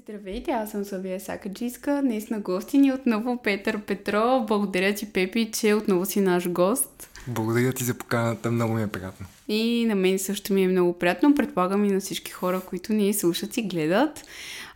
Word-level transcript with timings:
Здравейте, 0.00 0.50
аз 0.50 0.70
съм 0.70 0.84
Славия 0.84 1.20
Сакаджиска. 1.20 2.00
Днес 2.02 2.30
на 2.30 2.40
гости 2.40 2.78
ни 2.78 2.92
отново 2.92 3.42
Петър 3.42 3.80
Петро. 3.80 4.44
Благодаря 4.48 4.94
ти, 4.94 5.12
Пепи, 5.12 5.50
че 5.52 5.74
отново 5.74 6.06
си 6.06 6.20
наш 6.20 6.48
гост. 6.48 7.10
Благодаря 7.26 7.72
ти 7.72 7.84
за 7.84 7.94
поканата, 7.94 8.50
много 8.50 8.74
ми 8.74 8.82
е 8.82 8.86
приятно. 8.86 9.26
И 9.48 9.86
на 9.86 9.94
мен 9.94 10.18
също 10.18 10.52
ми 10.52 10.64
е 10.64 10.68
много 10.68 10.98
приятно. 10.98 11.34
Предполагам 11.34 11.84
и 11.84 11.90
на 11.90 12.00
всички 12.00 12.30
хора, 12.30 12.60
които 12.60 12.92
ни 12.92 13.14
слушат 13.14 13.56
и 13.56 13.62
гледат. 13.62 14.24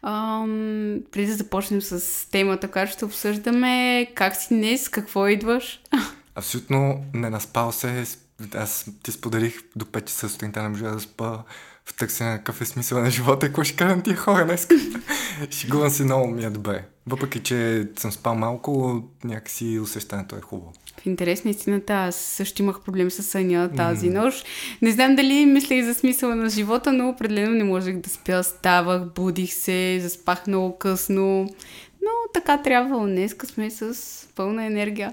Ам, 0.02 1.00
преди 1.12 1.26
да 1.26 1.34
започнем 1.34 1.82
с 1.82 2.30
темата, 2.30 2.70
която 2.70 2.92
ще 2.92 3.04
обсъждаме, 3.04 4.06
как 4.14 4.36
си 4.36 4.48
днес, 4.54 4.88
какво 4.88 5.28
идваш? 5.28 5.80
Абсолютно 6.34 7.04
не 7.14 7.30
наспал 7.30 7.72
се. 7.72 8.04
Аз 8.54 8.90
ти 9.02 9.12
споделих 9.12 9.62
до 9.76 9.84
5 9.84 10.04
часа 10.04 10.28
сутринта 10.28 10.62
не 10.62 10.68
можа 10.68 10.90
да 10.90 11.00
спа 11.00 11.38
в 11.86 11.96
търсене 11.96 12.30
на 12.30 12.36
какъв 12.36 12.60
е 12.60 12.64
смисъл 12.64 13.00
на 13.00 13.10
живота 13.10 13.46
и 13.46 13.48
какво 13.48 13.64
ще 13.64 13.76
кажа 13.76 14.02
тия 14.02 14.16
хора 14.16 14.44
днес. 14.44 14.68
Шигувам 15.50 15.90
се 15.90 16.04
много 16.04 16.26
ми 16.26 16.44
е 16.44 16.50
добре. 16.50 16.84
Въпреки, 17.06 17.42
че 17.42 17.88
съм 17.96 18.12
спал 18.12 18.34
малко, 18.34 19.02
някакси 19.24 19.78
усещането 19.82 20.36
е 20.36 20.40
хубаво. 20.40 20.72
В 21.02 21.06
интерес 21.06 21.44
на 21.44 21.50
истината, 21.50 21.92
аз 21.92 22.16
също 22.16 22.62
имах 22.62 22.80
проблем 22.80 23.10
с 23.10 23.22
съня 23.22 23.70
тази 23.76 24.10
mm. 24.10 24.14
нощ. 24.14 24.46
Не 24.82 24.90
знам 24.90 25.16
дали 25.16 25.46
мислех 25.46 25.84
за 25.84 25.94
смисъла 25.94 26.34
на 26.34 26.48
живота, 26.48 26.92
но 26.92 27.08
определено 27.08 27.50
не 27.50 27.64
можех 27.64 27.96
да 27.96 28.10
спя. 28.10 28.42
Ставах, 28.42 29.14
будих 29.14 29.52
се, 29.54 29.98
заспах 30.02 30.46
много 30.46 30.78
късно. 30.78 31.48
Но 32.02 32.10
така 32.34 32.62
трябва. 32.62 33.06
Днеска 33.06 33.46
сме 33.46 33.70
с 33.70 33.94
пълна 34.34 34.64
енергия. 34.64 35.12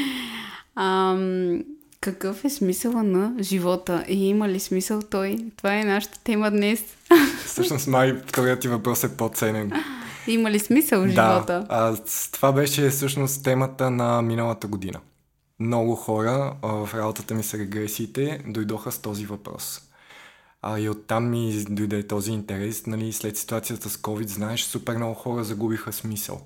Ам, 0.76 1.62
какъв 2.00 2.44
е 2.44 2.50
смисъла 2.50 3.02
на 3.02 3.34
живота 3.40 4.04
и 4.08 4.28
има 4.28 4.48
ли 4.48 4.60
смисъл 4.60 5.02
той? 5.02 5.38
Това 5.56 5.74
е 5.74 5.84
нашата 5.84 6.18
тема 6.24 6.50
днес. 6.50 6.84
Всъщност 7.46 7.86
май 7.86 8.22
вторият 8.26 8.60
ти 8.60 8.68
въпрос 8.68 9.04
е 9.04 9.16
по-ценен. 9.16 9.72
Има 10.26 10.50
ли 10.50 10.58
смисъл 10.58 11.00
в 11.00 11.08
живота? 11.08 11.46
Да, 11.46 11.66
а, 11.68 11.96
това 12.32 12.52
беше 12.52 12.90
всъщност 12.90 13.44
темата 13.44 13.90
на 13.90 14.22
миналата 14.22 14.66
година. 14.66 15.00
Много 15.60 15.94
хора 15.94 16.54
а, 16.62 16.68
в 16.86 16.94
работата 16.94 17.34
ми 17.34 17.42
с 17.42 17.54
регресиите 17.54 18.40
дойдоха 18.46 18.92
с 18.92 18.98
този 18.98 19.26
въпрос. 19.26 19.80
А, 20.62 20.78
и 20.78 20.88
оттам 20.88 21.30
ми 21.30 21.64
дойде 21.68 22.06
този 22.06 22.32
интерес. 22.32 22.86
Нали, 22.86 23.12
след 23.12 23.36
ситуацията 23.36 23.90
с 23.90 23.96
COVID, 23.96 24.26
знаеш, 24.26 24.62
супер 24.62 24.96
много 24.96 25.14
хора 25.14 25.44
загубиха 25.44 25.92
смисъл 25.92 26.40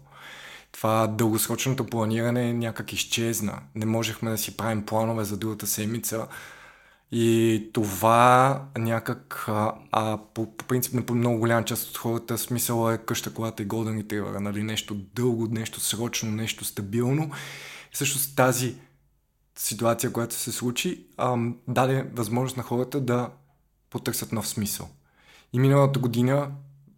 това 0.73 1.06
дългосрочното 1.06 1.87
планиране 1.87 2.53
някак 2.53 2.92
изчезна. 2.92 3.59
Не 3.75 3.87
можехме 3.87 4.31
да 4.31 4.39
си 4.39 4.56
правим 4.56 4.87
планове 4.87 5.25
за 5.25 5.37
другата 5.37 5.67
седмица. 5.67 6.27
И 7.12 7.70
това 7.73 8.62
някак, 8.78 9.45
а, 9.48 9.75
а 9.93 10.19
по, 10.34 10.56
по 10.56 10.67
принцип 10.67 10.95
на 10.95 11.15
много 11.15 11.39
голяма 11.39 11.65
част 11.65 11.91
от 11.91 11.97
хората 11.97 12.39
смисъла 12.39 12.95
е 12.95 12.98
къща, 12.98 13.34
колата 13.34 13.62
и 13.62 13.69
Golden 13.69 14.03
Retriever, 14.03 14.39
нали? 14.39 14.62
Нещо 14.62 14.95
дълго, 14.95 15.48
нещо 15.50 15.81
срочно, 15.81 16.31
нещо 16.31 16.65
стабилно. 16.65 17.31
И 17.93 17.97
също 17.97 18.34
тази 18.34 18.75
ситуация, 19.59 20.12
която 20.12 20.34
се 20.34 20.53
случи, 20.53 21.06
ам, 21.17 21.56
даде 21.69 22.06
възможност 22.15 22.56
на 22.56 22.62
хората 22.62 23.00
да 23.00 23.31
потърсят 23.91 24.33
нов 24.33 24.48
смисъл. 24.48 24.89
И 25.53 25.59
миналата 25.59 26.00
година 26.00 26.50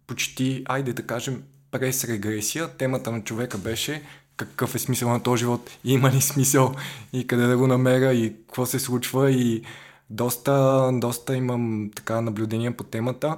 почти, 0.07 0.63
айде 0.65 0.93
да 0.93 1.07
кажем, 1.07 1.43
през 1.79 2.03
регресия 2.03 2.67
темата 2.67 3.11
на 3.11 3.23
човека 3.23 3.57
беше 3.57 4.01
какъв 4.37 4.75
е 4.75 4.79
смисъл 4.79 5.09
на 5.09 5.23
този 5.23 5.39
живот, 5.39 5.69
има 5.83 6.11
ли 6.11 6.21
смисъл 6.21 6.75
и 7.13 7.27
къде 7.27 7.47
да 7.47 7.57
го 7.57 7.67
намеря 7.67 8.13
и 8.13 8.33
какво 8.33 8.65
се 8.65 8.79
случва 8.79 9.31
и 9.31 9.63
доста, 10.09 10.89
доста 10.93 11.35
имам 11.35 11.91
така 11.95 12.21
наблюдение 12.21 12.77
по 12.77 12.83
темата 12.83 13.37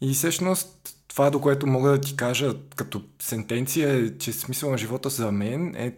и 0.00 0.14
всъщност 0.14 0.96
това, 1.08 1.30
до 1.30 1.40
което 1.40 1.66
мога 1.66 1.90
да 1.90 2.00
ти 2.00 2.16
кажа 2.16 2.54
като 2.76 3.02
сентенция 3.18 3.88
е, 3.88 4.18
че 4.18 4.32
смисъл 4.32 4.70
на 4.70 4.78
живота 4.78 5.10
за 5.10 5.32
мен 5.32 5.74
е 5.74 5.92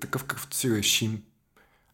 такъв 0.00 0.24
какъвто 0.24 0.56
си 0.56 0.70
решим. 0.70 1.22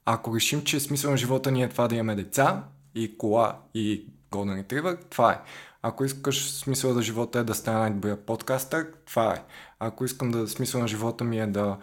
Ако 0.04 0.36
решим, 0.36 0.64
че 0.64 0.80
смисъл 0.80 1.10
на 1.10 1.16
живота 1.16 1.50
ни 1.50 1.62
е 1.62 1.68
това 1.68 1.88
да 1.88 1.94
имаме 1.94 2.14
деца 2.14 2.64
и 2.94 3.18
кола 3.18 3.58
и 3.74 4.04
Golden 4.30 4.64
Retriever, 4.64 4.98
това 5.10 5.32
е. 5.32 5.40
Ако 5.82 6.04
искаш 6.04 6.50
смисъл 6.50 6.94
на 6.94 7.02
живота 7.02 7.38
е 7.38 7.44
да 7.44 7.54
стана 7.54 7.78
най-добрия 7.78 8.26
подкастър, 8.26 8.92
това 9.06 9.34
е. 9.34 9.44
Ако 9.78 10.04
искам 10.04 10.30
да 10.30 10.48
смисъл 10.48 10.80
на 10.80 10.88
живота 10.88 11.24
ми 11.24 11.40
е 11.40 11.46
да 11.46 11.78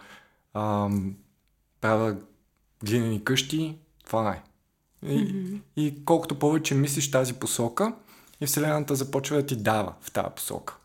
ам, 0.54 1.16
правя 1.82 2.16
глинени 2.84 3.24
къщи, 3.24 3.78
това 4.06 4.32
е. 4.32 4.44
И, 5.04 5.18
mm-hmm. 5.18 5.60
и 5.76 6.06
колкото 6.06 6.40
повече 6.40 6.76
мислиш 6.76 7.12
тази 7.12 7.34
посока, 7.34 7.94
и 8.42 8.46
Вселената 8.46 8.96
започва 8.96 9.38
да 9.38 9.46
ти 9.46 9.56
дава 9.56 9.94
в 10.02 10.12
тази 10.12 10.30
посока. 10.36 10.78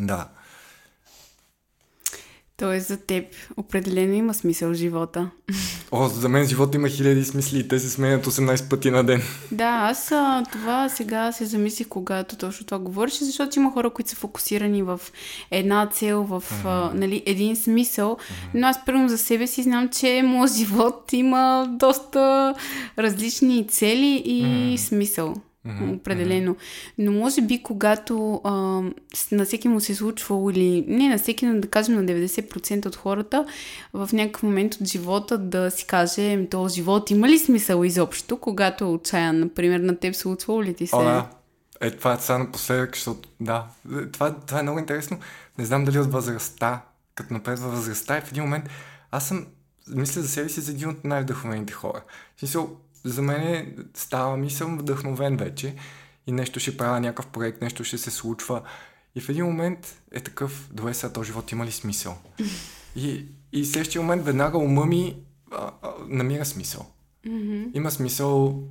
Да. 0.00 0.28
Тоест 2.56 2.88
за 2.88 2.96
теб 2.96 3.24
определено 3.56 4.14
има 4.14 4.34
смисъл 4.34 4.74
живота. 4.74 5.30
О, 5.92 6.08
за 6.08 6.28
мен 6.28 6.46
живота 6.46 6.78
има 6.78 6.88
хиляди 6.88 7.24
смисли 7.24 7.58
и 7.58 7.68
те 7.68 7.78
се 7.78 7.90
сменят 7.90 8.26
18 8.26 8.68
пъти 8.68 8.90
на 8.90 9.04
ден. 9.04 9.22
Да, 9.52 9.88
аз 9.90 10.12
а, 10.12 10.44
това 10.52 10.88
сега 10.88 11.32
се 11.32 11.44
замислих, 11.44 11.88
когато 11.88 12.36
точно 12.36 12.66
това 12.66 12.78
говориш, 12.78 13.18
защото 13.18 13.58
има 13.58 13.72
хора, 13.72 13.90
които 13.90 14.10
са 14.10 14.16
фокусирани 14.16 14.82
в 14.82 15.00
една 15.50 15.86
цел, 15.86 16.22
в 16.22 16.42
mm-hmm. 16.42 16.90
а, 16.90 16.94
нали, 16.94 17.22
един 17.26 17.56
смисъл. 17.56 18.16
Mm-hmm. 18.16 18.50
Но 18.54 18.66
аз 18.66 18.84
първо 18.86 19.08
за 19.08 19.18
себе 19.18 19.46
си 19.46 19.62
знам, 19.62 19.88
че 19.88 20.22
моят 20.24 20.56
живот 20.56 21.12
има 21.12 21.66
доста 21.70 22.54
различни 22.98 23.66
цели 23.68 24.22
и 24.24 24.44
mm-hmm. 24.44 24.76
смисъл. 24.76 25.34
Mm-hmm. 25.66 25.96
Определено. 25.96 26.56
Но 26.98 27.12
може 27.12 27.42
би, 27.42 27.62
когато 27.62 28.40
а, 28.44 28.52
на 29.32 29.44
всеки 29.44 29.68
му 29.68 29.80
се 29.80 29.92
е 29.92 29.94
случвало, 29.94 30.50
или 30.50 30.84
не 30.88 31.08
на 31.08 31.18
всеки, 31.18 31.46
но 31.46 31.60
да 31.60 31.68
кажем 31.68 31.94
на 31.94 32.04
90% 32.04 32.86
от 32.86 32.96
хората, 32.96 33.46
в 33.92 34.10
някакъв 34.12 34.42
момент 34.42 34.74
от 34.74 34.86
живота 34.86 35.38
да 35.38 35.70
си 35.70 35.86
каже, 35.86 36.46
този 36.50 36.74
живот 36.74 37.10
има 37.10 37.28
ли 37.28 37.38
смисъл 37.38 37.84
изобщо, 37.84 38.36
когато 38.36 38.84
е 38.84 38.88
отчаян, 38.88 39.38
например, 39.38 39.80
на 39.80 39.96
теб 39.96 40.14
случвало 40.14 40.62
ли 40.62 40.74
ти 40.74 40.86
се? 40.86 40.96
О, 40.96 41.04
да. 41.04 41.28
Е, 41.80 41.90
това 41.90 42.12
е 42.12 42.18
сега 42.18 42.38
напоследък, 42.38 42.94
защото 42.94 43.28
да, 43.40 43.66
това, 44.12 44.34
това 44.34 44.60
е 44.60 44.62
много 44.62 44.78
интересно. 44.78 45.18
Не 45.58 45.64
знам 45.64 45.84
дали 45.84 45.98
от 45.98 46.12
възрастта, 46.12 46.82
като 47.14 47.34
напредва 47.34 47.68
възрастта 47.68 48.18
и 48.18 48.20
в 48.20 48.30
един 48.30 48.42
момент 48.42 48.64
аз 49.10 49.28
съм, 49.28 49.46
мисля 49.88 50.22
за 50.22 50.28
себе 50.28 50.48
си 50.48 50.60
за 50.60 50.72
един 50.72 50.88
от 50.88 51.04
най-вдъхновените 51.04 51.72
хора. 51.72 52.02
В 52.36 52.40
смисъл, 52.40 52.76
за 53.04 53.22
мен 53.22 53.76
ставам 53.94 54.44
и 54.44 54.50
съм 54.50 54.78
вдъхновен 54.78 55.36
вече 55.36 55.74
и 56.26 56.32
нещо 56.32 56.60
ще 56.60 56.76
правя 56.76 57.00
някакъв 57.00 57.26
проект, 57.26 57.62
нещо 57.62 57.84
ще 57.84 57.98
се 57.98 58.10
случва. 58.10 58.62
И 59.14 59.20
в 59.20 59.28
един 59.28 59.44
момент 59.44 60.02
е 60.12 60.20
такъв, 60.20 60.68
добре 60.72 60.94
сега 60.94 61.12
този 61.12 61.26
живот 61.26 61.52
има 61.52 61.66
ли 61.66 61.72
смисъл? 61.72 62.18
И, 62.96 63.26
и 63.52 63.62
в 63.62 63.66
следващия 63.66 64.02
момент 64.02 64.24
веднага 64.24 64.58
ума 64.58 64.86
ми 64.86 65.16
а, 65.52 65.70
а, 65.82 65.92
намира 66.08 66.44
смисъл. 66.44 66.86
Mm-hmm. 67.26 67.70
Има 67.74 67.90
смисъл, 67.90 68.62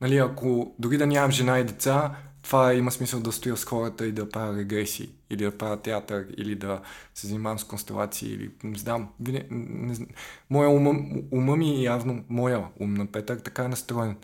нали, 0.00 0.16
ако 0.16 0.74
дори 0.78 0.98
да 0.98 1.06
нямам 1.06 1.30
жена 1.30 1.58
и 1.58 1.64
деца, 1.64 2.16
това 2.46 2.74
има 2.74 2.90
смисъл 2.90 3.20
да 3.20 3.32
стоя 3.32 3.56
с 3.56 3.64
хората 3.64 4.06
и 4.06 4.12
да 4.12 4.28
правя 4.28 4.58
регресии, 4.58 5.10
или 5.30 5.44
да 5.44 5.58
правя 5.58 5.82
театър, 5.82 6.26
или 6.36 6.54
да 6.54 6.82
се 7.14 7.26
занимавам 7.26 7.58
с 7.58 7.64
констелации, 7.64 8.32
или 8.32 8.50
не 8.64 8.78
знам. 8.78 9.08
Не, 9.20 9.46
не, 9.50 10.06
моя 10.50 10.70
ума, 10.70 10.94
ума 11.30 11.56
ми 11.56 11.84
явно, 11.84 12.24
моя 12.28 12.64
ум 12.80 12.94
на 12.94 13.06
Петър 13.06 13.36
така 13.36 13.64
е 13.64 13.68
настроен. 13.68 14.16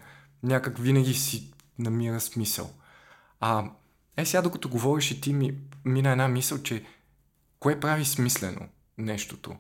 Някак 0.42 0.78
винаги 0.78 1.14
си 1.14 1.52
намира 1.78 2.20
смисъл. 2.20 2.70
А 3.40 3.70
е 4.16 4.24
сега 4.24 4.42
докато 4.42 4.68
говориш 4.68 5.10
и 5.10 5.20
ти 5.20 5.32
ми 5.32 5.54
мина 5.84 6.10
една 6.10 6.28
мисъл, 6.28 6.62
че 6.62 6.84
кое 7.60 7.80
прави 7.80 8.04
смислено 8.04 8.68
нещото? 8.98 9.56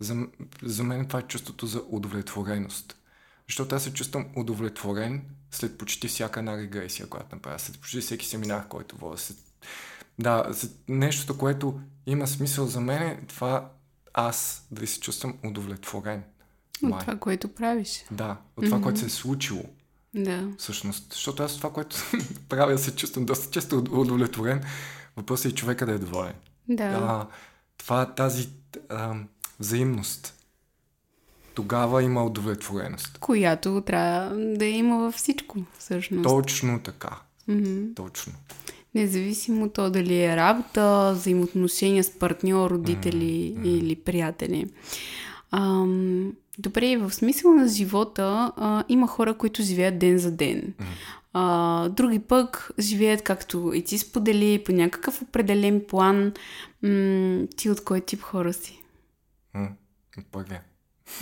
За, 0.00 0.26
за 0.62 0.84
мен 0.84 1.06
това 1.06 1.20
е 1.20 1.22
чувството 1.22 1.66
за 1.66 1.82
удовлетвореност. 1.88 2.96
Защото 3.48 3.74
аз 3.74 3.84
се 3.84 3.92
чувствам 3.92 4.26
удовлетворен 4.36 5.22
след 5.56 5.78
почти 5.78 6.08
всяка 6.08 6.40
една 6.40 6.56
регресия, 6.56 7.06
която 7.06 7.34
направя, 7.34 7.58
след 7.58 7.78
почти 7.80 8.00
всеки 8.00 8.26
семинар, 8.26 8.68
който 8.68 8.96
водя. 8.96 9.18
След... 9.18 9.36
Да, 10.18 10.48
след 10.52 10.70
нещото, 10.88 11.38
което 11.38 11.80
има 12.06 12.26
смисъл 12.26 12.66
за 12.66 12.80
мен, 12.80 13.24
това 13.28 13.70
аз 14.14 14.66
да 14.70 14.86
се 14.86 15.00
чувствам 15.00 15.34
удовлетворен. 15.44 16.22
От 16.82 16.90
Май. 16.90 17.00
това, 17.00 17.16
което 17.16 17.54
правиш. 17.54 18.04
Да, 18.10 18.36
от 18.56 18.64
това, 18.64 18.78
mm-hmm. 18.78 18.82
което 18.82 19.00
се 19.00 19.06
е 19.06 19.08
случило. 19.08 19.64
Да. 20.14 20.48
Всъщност. 20.58 21.12
Защото 21.12 21.42
аз 21.42 21.56
това, 21.56 21.72
което 21.72 21.96
правя, 22.48 22.78
се 22.78 22.96
чувствам 22.96 23.26
доста 23.26 23.50
често 23.50 23.78
удовлетворен. 23.78 24.62
Въпросът 25.16 25.52
е 25.52 25.54
човека 25.54 25.86
да 25.86 25.92
е 25.92 25.98
доволен. 25.98 26.34
Да. 26.68 26.84
А, 26.84 27.26
това, 27.78 28.14
тази 28.14 28.48
а, 28.88 29.14
взаимност 29.60 30.34
тогава 31.56 32.02
има 32.02 32.24
удовлетвореност. 32.24 33.18
Която 33.18 33.82
трябва 33.86 34.36
да 34.36 34.64
има 34.64 34.98
във 34.98 35.14
всичко, 35.14 35.58
всъщност. 35.78 36.22
Точно 36.22 36.80
така. 36.80 37.10
Mm-hmm. 37.48 37.96
Точно. 37.96 38.32
Независимо 38.94 39.68
то 39.68 39.90
дали 39.90 40.22
е 40.22 40.36
работа, 40.36 41.12
взаимоотношения 41.14 42.04
с 42.04 42.18
партньор, 42.18 42.70
родители 42.70 43.54
mm-hmm. 43.56 43.66
или 43.66 43.96
приятели. 43.96 44.66
Ам, 45.50 46.32
добре, 46.58 46.96
в 46.96 47.12
смисъл 47.12 47.54
на 47.54 47.68
живота 47.68 48.52
а, 48.56 48.84
има 48.88 49.06
хора, 49.06 49.34
които 49.34 49.62
живеят 49.62 49.98
ден 49.98 50.18
за 50.18 50.32
ден. 50.32 50.74
А, 51.32 51.88
други 51.88 52.18
пък 52.18 52.70
живеят 52.78 53.22
както 53.22 53.72
и 53.74 53.84
ти 53.84 53.98
сподели, 53.98 54.62
по 54.64 54.72
някакъв 54.72 55.22
определен 55.22 55.82
план. 55.88 56.32
М- 56.82 57.46
ти 57.56 57.70
от 57.70 57.84
кой 57.84 58.00
тип 58.00 58.22
хора 58.22 58.52
си? 58.52 58.82
Първия. 60.32 60.62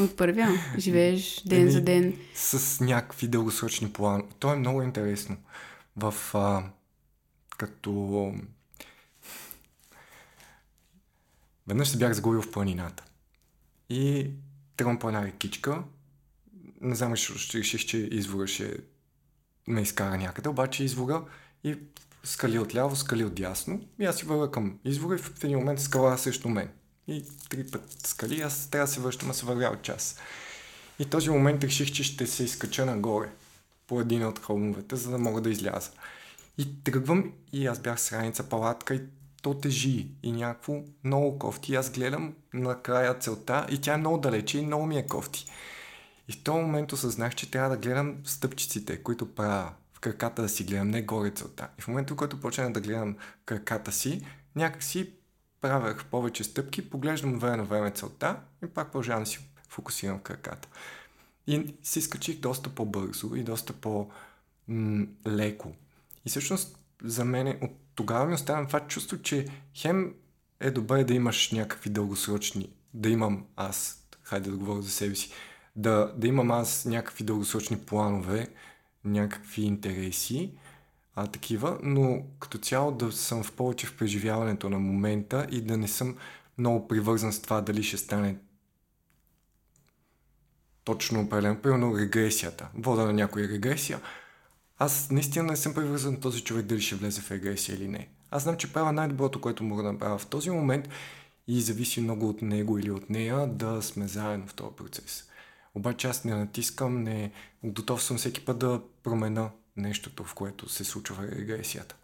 От 0.00 0.16
първия? 0.16 0.48
Живееш 0.78 1.42
ден 1.46 1.60
Еми, 1.60 1.70
за 1.70 1.80
ден. 1.80 2.18
С 2.34 2.80
някакви 2.84 3.28
дългосрочни 3.28 3.92
плани. 3.92 4.24
То 4.38 4.52
е 4.52 4.56
много 4.56 4.82
интересно. 4.82 5.36
В 5.96 6.14
а, 6.34 6.64
като... 7.58 8.34
Веднъж 11.66 11.88
се 11.88 11.98
бях 11.98 12.12
загубил 12.12 12.42
в 12.42 12.50
планината. 12.50 13.04
И 13.90 14.30
тръгвам 14.76 14.98
по 14.98 15.08
една 15.08 15.24
рекичка. 15.24 15.82
Не 16.80 16.94
знам, 16.94 17.10
защо 17.10 17.38
ще 17.38 17.58
реших, 17.58 17.86
че 17.86 17.98
извора 17.98 18.46
ще 18.46 18.76
ме 19.66 19.80
изкара 19.80 20.16
някъде, 20.16 20.48
обаче 20.48 20.84
извора 20.84 21.24
и 21.64 21.76
скали 22.24 22.58
отляво, 22.58 22.96
скали 22.96 23.24
отдясно. 23.24 23.80
И 23.98 24.04
аз 24.04 24.16
си 24.16 24.26
вървя 24.26 24.50
към 24.50 24.78
извора 24.84 25.14
и 25.14 25.18
в 25.18 25.44
един 25.44 25.58
момент 25.58 25.80
скала 25.80 26.18
срещу 26.18 26.48
мен. 26.48 26.68
И 27.08 27.24
три 27.48 27.70
път 27.70 28.06
скали, 28.06 28.40
аз 28.40 28.70
трябва 28.70 28.86
да 28.86 28.92
се 28.92 29.00
връщам, 29.00 29.30
а 29.30 29.34
се 29.34 29.46
вървя 29.46 29.70
от 29.72 29.82
час. 29.82 30.16
И 30.98 31.04
този 31.04 31.30
момент 31.30 31.64
реших, 31.64 31.92
че 31.92 32.04
ще 32.04 32.26
се 32.26 32.44
изкача 32.44 32.86
нагоре 32.86 33.30
по 33.86 34.00
един 34.00 34.26
от 34.26 34.38
хълмовете, 34.38 34.96
за 34.96 35.10
да 35.10 35.18
мога 35.18 35.40
да 35.40 35.50
изляза. 35.50 35.90
И 36.58 36.82
тръгвам 36.84 37.32
и 37.52 37.66
аз 37.66 37.78
бях 37.78 38.00
с 38.00 38.12
раница 38.12 38.48
палатка 38.48 38.94
и 38.94 39.00
то 39.42 39.54
тежи 39.54 40.08
и 40.22 40.32
някакво 40.32 40.82
много 41.04 41.38
кофти. 41.38 41.72
И 41.72 41.76
аз 41.76 41.90
гледам 41.90 42.34
на 42.54 42.82
края 42.82 43.18
целта 43.18 43.66
и 43.70 43.80
тя 43.80 43.94
е 43.94 43.96
много 43.96 44.18
далече 44.18 44.58
и 44.58 44.66
много 44.66 44.86
ми 44.86 44.98
е 44.98 45.06
кофти. 45.06 45.46
И 46.28 46.32
в 46.32 46.42
този 46.42 46.60
момент 46.60 46.92
осъзнах, 46.92 47.34
че 47.34 47.50
трябва 47.50 47.70
да 47.70 47.76
гледам 47.76 48.16
стъпчиците, 48.24 49.02
които 49.02 49.34
правя 49.34 49.72
в 49.92 50.00
краката 50.00 50.42
да 50.42 50.48
си 50.48 50.64
гледам, 50.64 50.90
не 50.90 51.02
горе 51.02 51.30
целта. 51.30 51.68
И 51.78 51.82
в 51.82 51.88
момента, 51.88 52.14
в 52.14 52.16
който 52.16 52.40
почнах 52.40 52.72
да 52.72 52.80
гледам 52.80 53.16
краката 53.44 53.92
си, 53.92 54.26
някак 54.56 54.82
правях 55.64 56.04
повече 56.04 56.44
стъпки, 56.44 56.90
поглеждам 56.90 57.38
време 57.38 57.56
на 57.56 57.64
време 57.64 57.90
целта 57.90 58.36
и 58.64 58.66
пак 58.66 58.92
продължавам 58.92 59.22
да 59.22 59.30
си 59.30 59.38
фокусирам 59.68 60.18
краката. 60.18 60.68
И 61.46 61.74
си 61.82 62.00
скачих 62.00 62.40
доста 62.40 62.70
по-бързо 62.70 63.34
и 63.34 63.42
доста 63.42 63.72
по-леко. 63.72 65.72
И 66.24 66.30
всъщност 66.30 66.78
за 67.02 67.24
мен 67.24 67.58
от 67.62 67.70
тогава 67.94 68.26
ми 68.26 68.34
остана 68.34 68.66
това 68.66 68.80
чувство, 68.80 69.22
че 69.22 69.46
хем 69.74 70.14
е 70.60 70.70
добре 70.70 71.04
да 71.04 71.14
имаш 71.14 71.52
някакви 71.52 71.90
дългосрочни, 71.90 72.70
да 72.94 73.08
имам 73.08 73.46
аз, 73.56 74.06
хайде 74.22 74.50
да 74.50 74.56
говоря 74.56 74.82
за 74.82 74.90
себе 74.90 75.14
си, 75.14 75.32
да, 75.76 76.12
да 76.16 76.26
имам 76.26 76.50
аз 76.50 76.84
някакви 76.84 77.24
дългосрочни 77.24 77.78
планове, 77.78 78.48
някакви 79.04 79.62
интереси, 79.62 80.54
а, 81.16 81.26
такива, 81.26 81.78
но 81.82 82.22
като 82.40 82.58
цяло 82.58 82.92
да 82.92 83.12
съм 83.12 83.42
в 83.42 83.52
повече 83.52 83.86
в 83.86 83.96
преживяването 83.96 84.70
на 84.70 84.78
момента 84.78 85.46
и 85.50 85.60
да 85.60 85.76
не 85.76 85.88
съм 85.88 86.16
много 86.58 86.88
привързан 86.88 87.32
с 87.32 87.42
това 87.42 87.60
дали 87.60 87.82
ще 87.82 87.96
стане 87.96 88.36
точно 90.84 91.20
определено. 91.20 91.62
Примерно 91.62 91.98
регресията. 91.98 92.68
Вода 92.74 93.04
на 93.04 93.12
някоя 93.12 93.48
регресия. 93.48 94.00
Аз 94.78 95.10
наистина 95.10 95.44
не 95.44 95.56
съм 95.56 95.74
привързан 95.74 96.20
този 96.20 96.44
човек 96.44 96.66
дали 96.66 96.80
ще 96.80 96.94
влезе 96.94 97.20
в 97.20 97.30
регресия 97.30 97.76
или 97.76 97.88
не. 97.88 98.08
Аз 98.30 98.42
знам, 98.42 98.56
че 98.56 98.72
правя 98.72 98.92
най-доброто, 98.92 99.40
което 99.40 99.64
мога 99.64 99.82
да 99.82 99.92
направя 99.92 100.18
в 100.18 100.26
този 100.26 100.50
момент 100.50 100.88
и 101.48 101.60
зависи 101.60 102.00
много 102.00 102.28
от 102.28 102.42
него 102.42 102.78
или 102.78 102.90
от 102.90 103.10
нея 103.10 103.46
да 103.46 103.82
сме 103.82 104.08
заедно 104.08 104.46
в 104.46 104.54
този 104.54 104.76
процес. 104.76 105.28
Обаче 105.74 106.08
аз 106.08 106.24
не 106.24 106.34
натискам, 106.34 107.02
не 107.02 107.32
готов 107.64 108.02
съм 108.02 108.16
всеки 108.16 108.44
път 108.44 108.58
да 108.58 108.80
промена 109.02 109.50
нещото, 109.76 110.24
в 110.24 110.34
което 110.34 110.68
се 110.68 110.84
случва 110.84 111.28
регресията. 111.28 111.96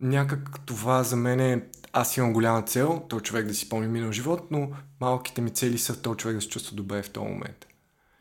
Някак 0.00 0.66
това 0.66 1.02
за 1.02 1.16
мен 1.16 1.40
е... 1.40 1.62
Аз 1.92 2.16
имам 2.16 2.32
голяма 2.32 2.62
цел, 2.62 3.06
този 3.08 3.24
човек 3.24 3.46
да 3.46 3.54
си 3.54 3.66
спомни 3.66 3.88
минал 3.88 4.12
живот, 4.12 4.50
но 4.50 4.70
малките 5.00 5.40
ми 5.40 5.50
цели 5.50 5.78
са 5.78 6.02
този 6.02 6.16
човек 6.16 6.36
да 6.36 6.42
се 6.42 6.48
чувства 6.48 6.76
добре 6.76 7.02
в 7.02 7.10
този 7.10 7.26
момент. 7.26 7.66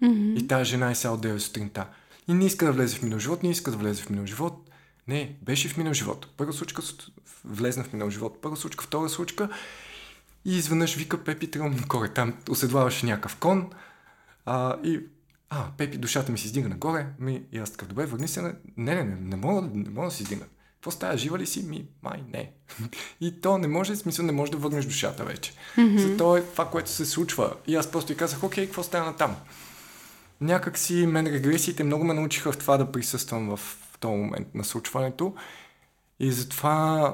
Mm-hmm. 0.03 0.39
И 0.39 0.47
тази 0.47 0.69
жена 0.69 0.91
е 0.91 0.95
сега 0.95 1.11
от 1.11 1.21
9 1.21 1.37
сутринта. 1.37 1.87
И 2.27 2.33
не 2.33 2.45
иска 2.45 2.65
да 2.65 2.71
влезе 2.71 2.97
в 2.97 3.03
минал 3.03 3.19
живот, 3.19 3.43
не 3.43 3.49
иска 3.49 3.71
да 3.71 3.77
влезе 3.77 4.03
в 4.03 4.09
минал 4.09 4.25
живот. 4.25 4.69
Не, 5.07 5.35
беше 5.41 5.69
в 5.69 5.77
минал 5.77 5.93
живот. 5.93 6.27
Първа 6.37 6.53
случка 6.53 6.81
влезна 7.45 7.83
в 7.83 7.93
минал 7.93 8.09
живот. 8.09 8.41
Първа 8.41 8.57
случка, 8.57 8.83
втора 8.83 9.09
случка. 9.09 9.49
И 10.45 10.57
изведнъж 10.57 10.95
вика 10.95 11.23
Пепи, 11.23 11.51
тръгвам 11.51 11.75
нагоре. 11.75 12.09
Там 12.09 12.33
оседлаваше 12.49 13.05
някакъв 13.05 13.35
кон. 13.35 13.69
А, 14.45 14.77
и 14.83 14.99
а, 15.49 15.67
Пепи, 15.77 15.97
душата 15.97 16.31
ми 16.31 16.37
се 16.37 16.45
издига 16.45 16.69
нагоре. 16.69 17.07
Ми, 17.19 17.43
и 17.51 17.57
аз 17.57 17.71
така, 17.71 17.85
добре, 17.85 18.05
върни 18.05 18.27
се 18.27 18.41
на... 18.41 18.55
Не, 18.77 18.95
не, 18.95 19.03
не, 19.03 19.15
не 19.15 19.35
мога, 19.35 19.61
не 19.73 19.89
мога 19.89 20.07
да 20.07 20.11
се 20.11 20.23
издигна. 20.23 20.45
Какво 20.75 20.91
става? 20.91 21.17
Жива 21.17 21.39
ли 21.39 21.45
си? 21.45 21.63
Ми, 21.63 21.85
май, 22.01 22.23
не. 22.33 22.51
и 23.21 23.41
то 23.41 23.57
не 23.57 23.67
може, 23.67 23.93
в 23.93 23.97
смисъл 23.97 24.25
не 24.25 24.31
може 24.31 24.51
да 24.51 24.57
върнеш 24.57 24.85
душата 24.85 25.25
вече. 25.25 25.53
Mm-hmm. 25.77 25.97
Зато 25.97 26.37
е 26.37 26.41
това, 26.41 26.69
което 26.69 26.89
се 26.89 27.05
случва. 27.05 27.53
И 27.67 27.75
аз 27.75 27.91
просто 27.91 28.13
и 28.13 28.17
казах, 28.17 28.43
окей, 28.43 28.65
какво 28.65 28.83
стана 28.83 29.15
там? 29.15 29.35
Някак 30.41 30.77
си 30.77 31.05
мен 31.07 31.27
регресиите 31.27 31.83
много 31.83 32.03
ме 32.03 32.13
научиха 32.13 32.51
в 32.51 32.57
това 32.57 32.77
да 32.77 32.91
присъствам 32.91 33.57
в 33.57 33.77
този 33.99 34.15
момент 34.15 34.55
на 34.55 34.63
случването. 34.63 35.35
И 36.19 36.31
затова 36.31 37.13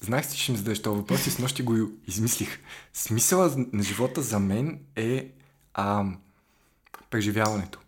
знаех 0.00 0.26
си, 0.26 0.38
че 0.38 0.52
ми 0.52 0.58
зададеш 0.58 0.82
този 0.82 0.96
въпрос 0.96 1.26
и 1.26 1.30
с 1.30 1.38
нощи 1.38 1.62
го 1.62 1.90
измислих. 2.06 2.58
Смисъла 2.92 3.54
на 3.56 3.82
живота 3.82 4.22
за 4.22 4.38
мен 4.38 4.80
е 4.96 5.32
а, 5.74 6.04
преживяването. 7.12 7.78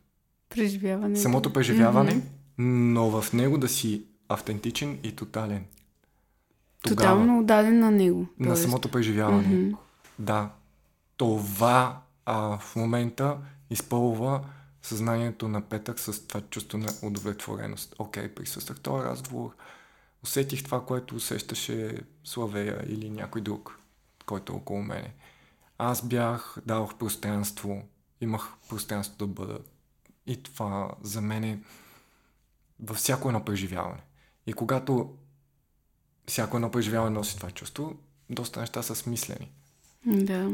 Преживяването. 0.50 1.20
Самото 1.20 1.52
преживяване, 1.52 2.14
mm-hmm. 2.14 2.22
но 2.58 3.20
в 3.20 3.32
него 3.32 3.58
да 3.58 3.68
си 3.68 4.04
автентичен 4.28 4.98
и 5.02 5.16
тотален. 5.16 5.64
Тогава, 6.82 7.10
Тотално 7.10 7.38
отдаден 7.38 7.78
на 7.78 7.90
него. 7.90 8.26
На 8.38 8.46
тоест. 8.46 8.62
самото 8.62 8.88
преживяване. 8.88 9.48
Mm-hmm. 9.48 9.76
Да. 10.18 10.50
Това 11.16 12.00
а, 12.26 12.58
в 12.58 12.76
момента 12.76 13.36
изпълва 13.70 14.40
съзнанието 14.82 15.48
на 15.48 15.60
Петър 15.60 15.94
с 15.96 16.26
това 16.26 16.40
чувство 16.40 16.78
на 16.78 16.88
удовлетвореност. 17.02 17.94
Окей, 17.98 18.28
присъствах 18.28 18.80
този 18.80 19.04
разговор, 19.04 19.50
усетих 20.22 20.64
това, 20.64 20.84
което 20.84 21.16
усещаше 21.16 22.00
Славея 22.24 22.84
или 22.88 23.10
някой 23.10 23.40
друг, 23.40 23.78
който 24.26 24.52
е 24.52 24.56
около 24.56 24.82
мене. 24.82 25.14
Аз 25.78 26.02
бях, 26.08 26.56
давах 26.66 26.94
пространство, 26.94 27.82
имах 28.24 28.52
пространство 28.68 29.16
да 29.18 29.26
бъда. 29.26 29.58
И 30.26 30.42
това 30.42 30.90
за 31.02 31.20
мен 31.20 31.44
е 31.44 31.58
във 32.80 32.96
всяко 32.96 33.28
едно 33.28 33.44
преживяване. 33.44 34.00
И 34.46 34.52
когато 34.52 35.14
всяко 36.26 36.56
едно 36.56 36.70
преживяване 36.70 37.16
носи 37.16 37.36
това 37.36 37.50
чувство, 37.50 37.96
доста 38.30 38.60
неща 38.60 38.82
са 38.82 38.94
смислени. 38.94 39.52
Да. 40.06 40.50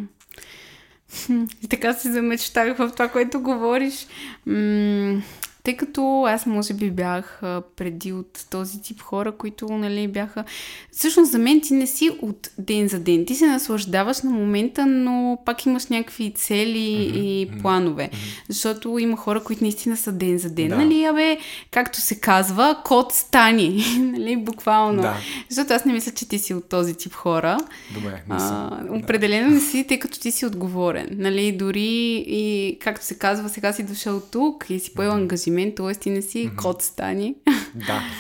И 1.63 1.69
така 1.69 1.95
се 1.95 2.13
замечтах 2.13 2.79
в 2.79 2.93
това, 2.93 3.09
което 3.09 3.41
говориш. 3.41 4.07
М- 4.47 5.23
тъй 5.63 5.77
като 5.77 6.25
аз 6.29 6.47
може 6.47 6.75
би 6.75 6.91
бях 6.91 7.41
преди 7.77 8.13
от 8.13 8.47
този 8.51 8.83
тип 8.83 9.01
хора, 9.03 9.33
които 9.33 9.69
нали, 9.69 10.09
бяха... 10.09 10.45
Всъщност 10.93 11.33
за 11.33 11.39
мен 11.39 11.61
ти 11.61 11.75
не 11.75 11.87
си 11.87 12.11
от 12.23 12.51
ден 12.59 12.89
за 12.89 13.01
ден. 13.01 13.27
Ти 13.27 13.35
се 13.35 13.47
наслаждаваш 13.47 14.23
на 14.23 14.31
момента, 14.31 14.87
но 14.87 15.39
пак 15.45 15.67
имаш 15.67 15.87
някакви 15.87 16.33
цели 16.35 16.79
mm-hmm. 16.79 17.19
и 17.19 17.63
планове. 17.63 18.11
Mm-hmm. 18.13 18.45
Защото 18.49 18.99
има 18.99 19.17
хора, 19.17 19.43
които 19.43 19.65
наистина 19.65 19.97
са 19.97 20.13
ден 20.13 20.39
за 20.39 20.51
ден. 20.51 20.69
Да. 20.69 20.77
Нали, 20.77 21.05
абе, 21.05 21.39
както 21.71 22.01
се 22.01 22.21
казва, 22.21 22.83
код 22.85 23.13
стани. 23.13 23.85
нали, 23.99 24.37
буквално. 24.37 25.03
Да. 25.03 25.17
Защото 25.49 25.73
аз 25.73 25.85
не 25.85 25.93
мисля, 25.93 26.13
че 26.13 26.29
ти 26.29 26.39
си 26.39 26.55
от 26.55 26.69
този 26.69 26.95
тип 26.95 27.15
хора. 27.15 27.59
Добре, 27.95 28.23
не 28.31 28.41
съм. 28.41 28.57
А, 28.73 28.85
определено 28.91 29.49
да. 29.49 29.55
не 29.55 29.61
си, 29.61 29.85
тъй 29.89 29.99
като 29.99 30.21
ти 30.21 30.31
си 30.31 30.47
отговорен. 30.47 31.09
Нали, 31.13 31.53
дори 31.53 32.25
и, 32.27 32.79
както 32.81 33.05
се 33.05 33.19
казва, 33.19 33.49
сега 33.49 33.73
си 33.73 33.83
дошъл 33.83 34.21
тук 34.21 34.67
и 34.71 34.79
си 34.79 34.95
поел 34.95 35.11
mm-hmm. 35.11 35.15
ангажимент 35.15 35.51
ангажимент, 35.61 35.75
т.е. 35.75 35.95
ти 35.95 36.11
не 36.11 36.23
си 36.23 36.49
mm-hmm. 36.49 36.57
код 36.57 36.83
стани. 36.83 37.35
Да. 37.75 38.03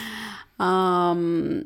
А, 0.62 1.14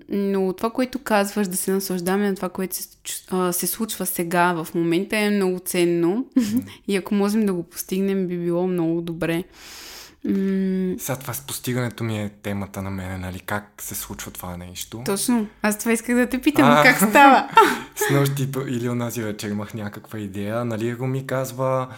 но 0.09 0.52
това, 0.52 0.71
което 0.71 0.99
казваш, 0.99 1.49
да 1.49 1.57
се 1.57 1.73
наслаждаме 1.73 2.28
на 2.28 2.35
това, 2.35 2.49
което 2.49 2.76
се, 2.76 2.88
а, 3.31 3.52
се 3.52 3.66
случва 3.66 4.07
сега, 4.07 4.52
в 4.52 4.75
момента 4.75 5.16
е 5.16 5.31
много 5.31 5.59
ценно. 5.59 6.26
Mm-hmm. 6.38 6.64
И 6.88 6.97
ако 6.97 7.14
можем 7.14 7.47
да 7.47 7.52
го 7.52 7.62
постигнем, 7.62 8.26
би 8.26 8.38
било 8.38 8.66
много 8.66 9.00
добре. 9.00 9.45
М- 10.25 10.95
Сега 10.99 11.16
това 11.16 11.35
с 11.35 11.40
постигането 11.40 12.04
ми 12.04 12.23
е 12.23 12.31
темата 12.43 12.83
на 12.83 12.90
мене, 12.90 13.19
нали? 13.19 13.40
Как 13.40 13.73
се 13.78 13.95
случва 13.95 14.31
това 14.31 14.57
нещо? 14.57 15.02
Точно. 15.07 15.47
Аз 15.62 15.78
това 15.78 15.93
исках 15.93 16.16
да 16.16 16.28
те 16.28 16.40
питам, 16.40 16.71
а, 16.71 16.83
как 16.83 16.97
става? 16.97 17.49
с 17.97 18.11
нощи 18.12 18.49
или 18.69 18.88
онази 18.88 19.23
вечер 19.23 19.50
имах 19.50 19.75
някаква 19.75 20.19
идея. 20.19 20.64
Нали, 20.64 20.95
го 20.95 21.07
ми 21.07 21.26
казва, 21.26 21.88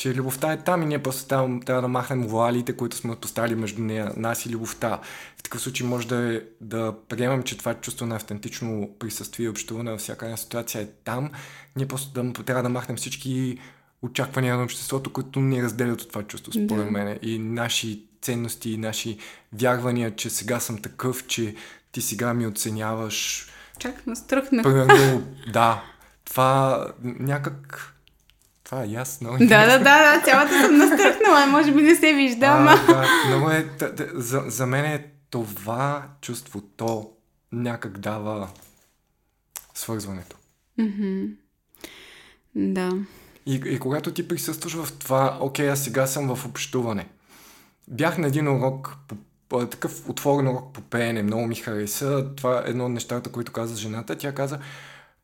че 0.00 0.14
любовта 0.14 0.52
е 0.52 0.56
там 0.56 0.82
и 0.82 0.86
ние 0.86 1.02
просто 1.02 1.28
трябва, 1.28 1.60
трябва 1.60 1.82
да 1.82 1.88
махнем 1.88 2.26
вуалите, 2.26 2.76
които 2.76 2.96
сме 2.96 3.16
поставили 3.16 3.54
между 3.54 3.82
нея, 3.82 4.12
нас 4.16 4.46
и 4.46 4.50
любовта. 4.50 5.00
В 5.38 5.42
такъв 5.42 5.60
случай 5.60 5.86
може 5.86 6.08
да, 6.08 6.34
е, 6.34 6.40
да 6.60 6.94
приемем, 7.08 7.42
че 7.42 7.58
това 7.58 7.74
чувство 7.74 8.06
на 8.06 8.16
автентично 8.16 8.90
присъствие 8.98 9.46
и 9.46 9.48
общуване 9.48 9.90
във 9.90 10.00
всяка 10.00 10.24
една 10.24 10.36
ситуация 10.36 10.82
е 10.82 10.86
там. 10.86 11.30
Ние 11.76 11.86
просто 11.86 12.22
да, 12.22 12.32
трябва 12.32 12.62
да 12.62 12.68
махнем 12.68 12.96
всички 12.96 13.58
очаквания 14.02 14.56
на 14.56 14.64
обществото, 14.64 15.12
които 15.12 15.40
ни 15.40 15.62
разделят 15.62 16.02
от 16.02 16.08
това 16.08 16.22
чувство, 16.22 16.52
според 16.52 16.84
да. 16.84 16.90
мен. 16.90 17.18
И 17.22 17.38
наши 17.38 18.04
ценности, 18.22 18.70
и 18.70 18.78
наши 18.78 19.18
вярвания, 19.52 20.16
че 20.16 20.30
сега 20.30 20.60
съм 20.60 20.82
такъв, 20.82 21.26
че 21.26 21.54
ти 21.92 22.02
сега 22.02 22.34
ми 22.34 22.46
оценяваш. 22.46 23.48
Чак, 23.78 24.06
настръхна. 24.06 24.62
Примерно, 24.62 25.26
да. 25.52 25.82
Това 26.24 26.86
някак 27.02 27.90
това 28.70 28.82
е 28.82 28.88
ясно. 28.88 29.30
Да, 29.38 29.66
да, 29.66 29.78
да, 29.78 30.16
да, 30.16 30.22
цялата 30.24 30.60
съм 30.60 30.76
настръхнала, 30.76 31.46
може 31.46 31.72
би 31.72 31.82
не 31.82 31.94
се 31.94 32.12
вижда, 32.12 32.46
ама. 32.46 32.74
Да, 32.86 33.06
много 33.28 33.50
е, 33.50 33.66
за, 34.14 34.42
за 34.46 34.66
мен 34.66 34.84
е 34.84 35.06
това 35.30 36.06
чувство, 36.20 36.60
то 36.76 37.10
някак 37.52 37.98
дава 37.98 38.48
свързването. 39.74 40.36
Mm-hmm. 40.80 41.30
Да. 42.54 42.90
И, 43.46 43.54
и 43.66 43.78
когато 43.78 44.12
ти 44.12 44.28
присъстваш 44.28 44.72
в 44.74 44.98
това, 44.98 45.38
окей, 45.40 45.70
аз 45.70 45.84
сега 45.84 46.06
съм 46.06 46.34
в 46.36 46.46
общуване. 46.46 47.08
Бях 47.88 48.18
на 48.18 48.26
един 48.26 48.48
урок, 48.48 48.96
по, 49.48 49.66
такъв 49.66 50.08
отворен 50.08 50.48
урок 50.48 50.72
по 50.72 50.80
пеене, 50.80 51.22
много 51.22 51.46
ми 51.46 51.54
хареса. 51.54 52.26
Това 52.36 52.58
е 52.58 52.70
едно 52.70 52.84
от 52.84 52.92
нещата, 52.92 53.32
които 53.32 53.52
каза 53.52 53.76
жената. 53.76 54.16
Тя 54.16 54.34
каза, 54.34 54.58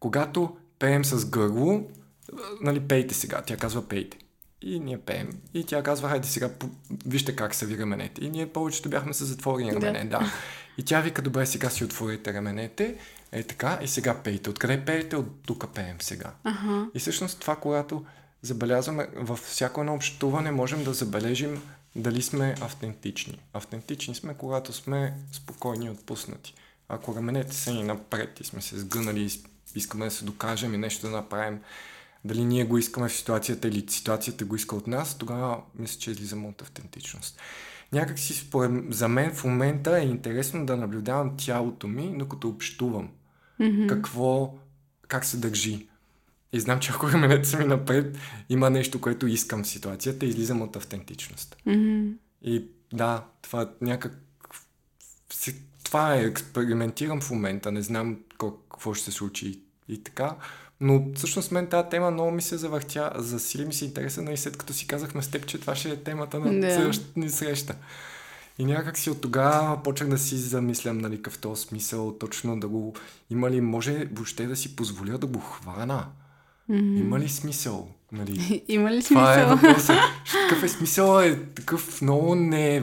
когато 0.01 0.57
пеем 0.79 1.05
с 1.05 1.31
гърло, 1.31 1.85
нали, 2.61 2.81
пейте 2.81 3.15
сега. 3.15 3.43
Тя 3.43 3.57
казва 3.57 3.89
пейте. 3.89 4.19
И 4.63 4.81
ние 4.81 4.99
пеем. 4.99 5.31
И 5.55 5.65
тя 5.65 5.83
казва, 5.83 6.09
хайде 6.09 6.29
сега, 6.29 6.51
вижте 7.07 7.37
как 7.37 7.55
се 7.55 7.67
ви 7.67 7.79
раменете. 7.79 8.25
И 8.25 8.31
ние 8.31 8.47
повечето 8.47 8.89
бяхме 8.89 9.15
с 9.15 9.25
затворени 9.25 9.73
рамене, 9.73 10.05
да. 10.05 10.19
да. 10.19 10.33
И 10.79 10.85
тя 10.85 11.01
вика, 11.01 11.23
добре, 11.23 11.47
сега 11.47 11.71
си 11.71 11.85
отворите 11.85 12.35
раменете. 12.35 12.99
Е 13.33 13.43
така, 13.43 13.79
и 13.83 13.89
сега 13.89 14.15
пейте. 14.15 14.51
Откъде 14.51 14.85
пеете? 14.85 15.17
От 15.17 15.43
тук 15.47 15.75
пеем 15.75 15.97
сега. 16.01 16.33
Ага. 16.45 16.87
И 16.95 16.99
всъщност 16.99 17.41
това, 17.41 17.57
когато 17.57 18.05
забелязваме 18.43 19.09
във 19.17 19.39
всяко 19.39 19.81
едно 19.81 19.95
общуване, 19.95 20.51
можем 20.51 20.85
да 20.85 20.95
забележим 20.95 21.63
дали 21.97 22.23
сме 22.23 22.55
автентични. 22.61 23.41
Автентични 23.53 24.15
сме, 24.15 24.35
когато 24.35 24.73
сме 24.73 25.15
спокойни 25.33 25.87
и 25.87 25.91
отпуснати. 25.91 26.55
Ако 26.89 27.17
раменете 27.17 27.55
са 27.55 27.73
ни 27.73 27.83
напред 27.83 28.41
и 28.41 28.45
сме 28.45 28.63
се 28.63 28.79
сгънали 28.79 29.23
и 29.23 29.31
искаме 29.75 30.05
да 30.05 30.11
се 30.11 30.25
докажем 30.25 30.75
и 30.75 30.79
нещо 30.79 31.07
да 31.07 31.13
направим, 31.13 31.61
дали 32.27 32.45
ние 32.45 32.65
го 32.65 32.79
искаме 32.79 33.09
в 33.09 33.13
ситуацията 33.13 33.69
или 33.69 33.85
ситуацията 33.89 34.45
го 34.45 34.57
иска 34.57 34.77
от 34.77 34.87
нас, 34.87 35.19
тогава 35.19 35.61
мисля, 35.79 36.01
че 36.01 36.11
излизаме 36.11 36.49
от 36.49 36.63
автентичност. 36.63 37.41
Някак 37.93 38.19
си 38.19 38.35
според, 38.35 38.95
за 38.95 39.09
мен 39.09 39.35
в 39.35 39.45
момента 39.45 39.99
е 39.99 40.05
интересно 40.05 40.67
да 40.67 40.77
наблюдавам 40.77 41.37
тялото 41.37 41.89
ми, 41.89 42.19
докато 42.19 42.49
общувам. 42.49 43.09
Mm-hmm. 43.61 43.87
Какво, 43.87 44.55
как 45.09 45.25
се 45.25 45.37
държи. 45.37 45.89
И 46.53 46.61
знам, 46.61 46.81
че 46.81 46.93
ако 46.93 47.11
раменете 47.11 47.49
са 47.49 47.59
ми 47.59 47.65
напред, 47.65 48.19
има 48.49 48.71
нещо, 48.71 49.01
което 49.01 49.27
искам 49.27 49.63
в 49.63 49.67
ситуацията 49.67 50.27
излизам 50.27 50.63
от 50.63 50.77
автентичност. 50.77 51.57
Mm-hmm. 51.67 52.13
И 52.43 52.65
да, 52.93 53.25
това 53.43 53.71
някак... 53.81 54.19
Това 55.83 56.17
е, 56.17 56.25
експериментирам 56.25 57.21
в 57.21 57.31
момента, 57.31 57.73
не 57.73 57.83
знам 57.83 58.19
какво 58.39 58.95
ще 58.95 59.05
се 59.05 59.13
случи 59.13 59.61
и 59.89 60.03
така. 60.03 60.37
Но 60.81 61.05
всъщност 61.15 61.53
мен 61.53 61.67
тази 61.67 61.89
тема 61.89 62.11
много 62.11 62.31
ми 62.31 62.43
се 62.43 62.57
завъртя, 62.57 63.13
засили 63.17 63.65
ми 63.65 63.75
се 63.75 63.85
интереса, 63.85 64.23
но 64.23 64.31
и 64.31 64.37
след 64.37 64.57
като 64.57 64.73
си 64.73 64.87
казахме 64.87 65.23
с 65.23 65.29
теб, 65.29 65.47
че 65.47 65.61
това 65.61 65.75
ще 65.75 65.91
е 65.91 65.97
темата 65.97 66.41
на 66.41 66.61
да. 66.61 66.75
следващата 66.75 67.21
ни 67.21 67.31
среща. 67.31 67.75
И 68.59 68.65
някак 68.65 68.99
си 68.99 69.11
от 69.11 69.21
тогава 69.21 69.83
почнах 69.83 70.11
да 70.11 70.19
си 70.19 70.37
замислям, 70.37 70.99
нали, 70.99 71.21
в 71.31 71.39
този 71.39 71.63
смисъл, 71.63 72.19
точно 72.19 72.61
да 72.61 72.69
го... 72.69 72.95
Има 73.31 73.51
ли, 73.51 73.61
може 73.61 74.09
въобще 74.13 74.47
да 74.47 74.57
си 74.57 74.77
позволя 74.77 75.19
да 75.19 75.27
го 75.27 75.41
хвана? 75.41 76.07
Mm-hmm. 76.71 77.01
Има 77.01 77.21
ли 77.21 77.29
смисъл? 77.29 77.89
Нали? 78.13 78.63
Има 78.69 78.91
ли 78.91 79.03
Това 79.03 79.35
смисъл? 79.35 79.43
е 79.43 79.55
въпросът. 79.55 79.97
Какъв 80.49 80.63
е 80.63 80.69
смисъл? 80.69 81.21
Е 81.21 81.39
такъв 81.55 82.03
много 82.03 82.35
не... 82.35 82.83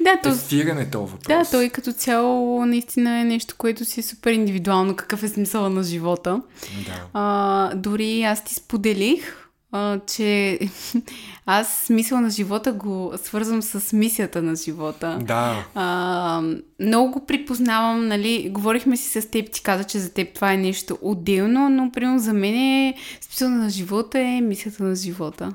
Да, 0.00 0.20
то... 0.22 0.30
Тестиране 0.30 0.90
този 0.90 1.12
въпрос. 1.12 1.26
Да, 1.26 1.50
той 1.50 1.68
като 1.68 1.92
цяло 1.92 2.66
наистина 2.66 3.20
е 3.20 3.24
нещо, 3.24 3.54
което 3.58 3.84
си 3.84 4.00
е 4.00 4.02
супер 4.02 4.32
индивидуално. 4.32 4.96
Какъв 4.96 5.22
е 5.22 5.28
смисъла 5.28 5.70
на 5.70 5.82
живота? 5.82 6.42
Да. 6.86 7.04
А, 7.12 7.74
дори 7.74 8.22
аз 8.22 8.44
ти 8.44 8.54
споделих, 8.54 9.47
а, 9.72 10.00
че 10.06 10.58
аз 11.46 11.76
смисъл 11.76 12.20
на 12.20 12.30
живота 12.30 12.72
го 12.72 13.12
свързвам 13.22 13.62
с 13.62 13.92
мисията 13.92 14.42
на 14.42 14.56
живота. 14.56 15.18
Да. 15.22 15.66
А, 15.74 16.42
много 16.80 17.12
го 17.12 17.26
припознавам, 17.26 18.08
нали, 18.08 18.50
говорихме 18.50 18.96
си 18.96 19.20
с 19.20 19.30
теб, 19.30 19.50
ти 19.52 19.62
каза, 19.62 19.84
че 19.84 19.98
за 19.98 20.12
теб 20.12 20.34
това 20.34 20.52
е 20.52 20.56
нещо 20.56 20.98
отделно, 21.02 21.68
но 21.68 21.92
примерно 21.92 22.18
за 22.18 22.32
мен 22.32 22.54
е 22.54 22.94
смисъл 23.20 23.50
на 23.50 23.70
живота 23.70 24.18
е 24.18 24.40
мисията 24.40 24.84
на 24.84 24.94
живота. 24.94 25.52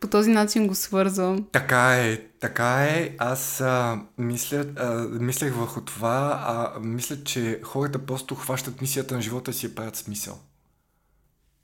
По 0.00 0.06
този 0.06 0.30
начин 0.30 0.66
го 0.66 0.74
свързвам. 0.74 1.46
Така 1.52 1.96
е, 1.96 2.16
така 2.40 2.84
е. 2.84 3.14
Аз 3.18 3.60
а, 3.60 4.00
мисля, 4.18 4.64
а, 4.76 4.90
мислех 5.10 5.54
върху 5.54 5.80
това, 5.80 6.44
а 6.46 6.80
мисля, 6.80 7.16
че 7.24 7.60
хората 7.62 7.98
просто 7.98 8.34
хващат 8.34 8.80
мисията 8.80 9.14
на 9.14 9.22
живота 9.22 9.50
и 9.50 9.54
си 9.54 9.66
я 9.66 9.74
правят 9.74 9.96
смисъл. 9.96 10.38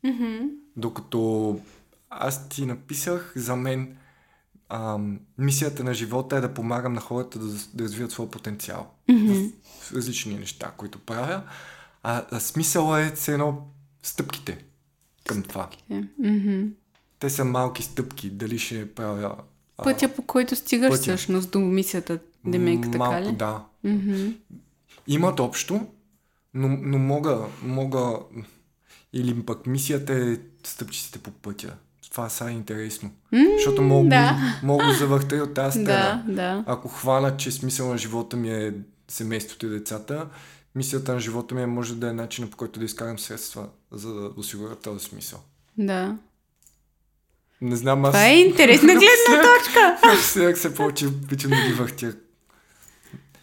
Mm-hmm. 0.07 0.49
Докато 0.77 1.61
аз 2.11 2.49
ти 2.49 2.67
написах, 2.67 3.33
за 3.37 3.57
мен 3.57 3.97
а, 4.69 4.99
мисията 5.39 5.85
на 5.85 5.95
живота 5.95 6.37
е 6.37 6.41
да 6.41 6.55
помагам 6.55 6.93
на 6.93 7.01
хората 7.01 7.39
да, 7.39 7.47
да 7.75 7.85
развиват 7.85 8.11
своя 8.11 8.31
потенциал 8.31 8.91
mm-hmm. 9.09 9.53
в, 9.63 9.85
в 9.85 9.93
различни 9.93 10.35
неща, 10.35 10.73
които 10.77 10.99
правя. 10.99 11.43
А, 12.03 12.25
а 12.31 12.41
смисъла 12.41 13.01
е 13.01 13.11
все 13.11 13.33
едно 13.33 13.67
стъпките 14.03 14.65
към 15.27 15.43
това. 15.43 15.69
Mm-hmm. 15.91 16.71
Те 17.19 17.31
са 17.31 17.45
малки 17.45 17.83
стъпки. 17.83 18.31
Дали 18.31 18.59
ще 18.59 18.95
правя... 18.95 19.37
А, 19.79 19.85
Пътя 19.85 20.15
по 20.15 20.23
който 20.23 20.57
стигаш 20.57 20.91
пътя. 20.91 21.03
всъщност 21.03 21.51
до 21.51 21.61
мисията, 21.61 22.19
Демек, 22.45 22.83
така 22.85 22.99
малко, 22.99 23.29
ли? 23.29 23.37
да. 23.37 23.65
Mm-hmm. 23.85 24.37
Имат 25.07 25.41
общо, 25.41 25.87
но, 26.55 26.69
но 26.69 26.99
мога, 26.99 27.47
мога 27.63 28.19
или 29.17 29.43
пък 29.43 29.67
мисията 29.67 30.13
е 30.13 30.37
стъпчиците 30.65 31.19
по 31.19 31.31
пътя. 31.31 31.77
Това 32.11 32.29
са 32.29 32.51
интересно. 32.51 33.11
Mm, 33.33 33.57
Защото 33.57 33.83
мога, 33.83 34.09
да. 34.09 34.61
мога 34.63 34.93
завърта 34.93 35.37
и 35.37 35.41
от 35.41 35.55
тази 35.55 35.83
страна. 35.83 36.25
Да, 36.27 36.33
да. 36.35 36.65
Ако 36.67 36.89
хвана, 36.89 37.37
че 37.37 37.51
смисъл 37.51 37.89
на 37.89 37.99
живота 37.99 38.37
ми 38.37 38.51
е 38.51 38.75
семейството 39.09 39.67
и 39.67 39.69
децата, 39.69 40.29
мисията 40.75 41.15
на 41.15 41.21
живота 41.21 41.55
ми 41.55 41.63
е 41.63 41.67
може 41.67 41.95
да 41.95 42.09
е 42.09 42.13
начинът 42.13 42.51
по 42.51 42.57
който 42.57 42.79
да 42.79 42.85
изкарам 42.85 43.19
средства, 43.19 43.69
за 43.93 44.15
да 44.15 44.31
осигуря 44.37 44.77
този 44.77 45.05
смисъл. 45.05 45.41
Да. 45.79 46.17
Не 47.61 47.77
знам 47.77 48.05
аз... 48.05 48.11
Това 48.11 48.27
е 48.27 48.39
интересна 48.41 48.87
гледна 48.93 49.43
точка. 49.43 49.99
Сега 50.23 50.57
се 50.57 50.75
получи, 50.75 51.07
обичам 51.07 51.51
да 51.51 51.69
ги 51.69 51.73
въртя. 51.73 52.15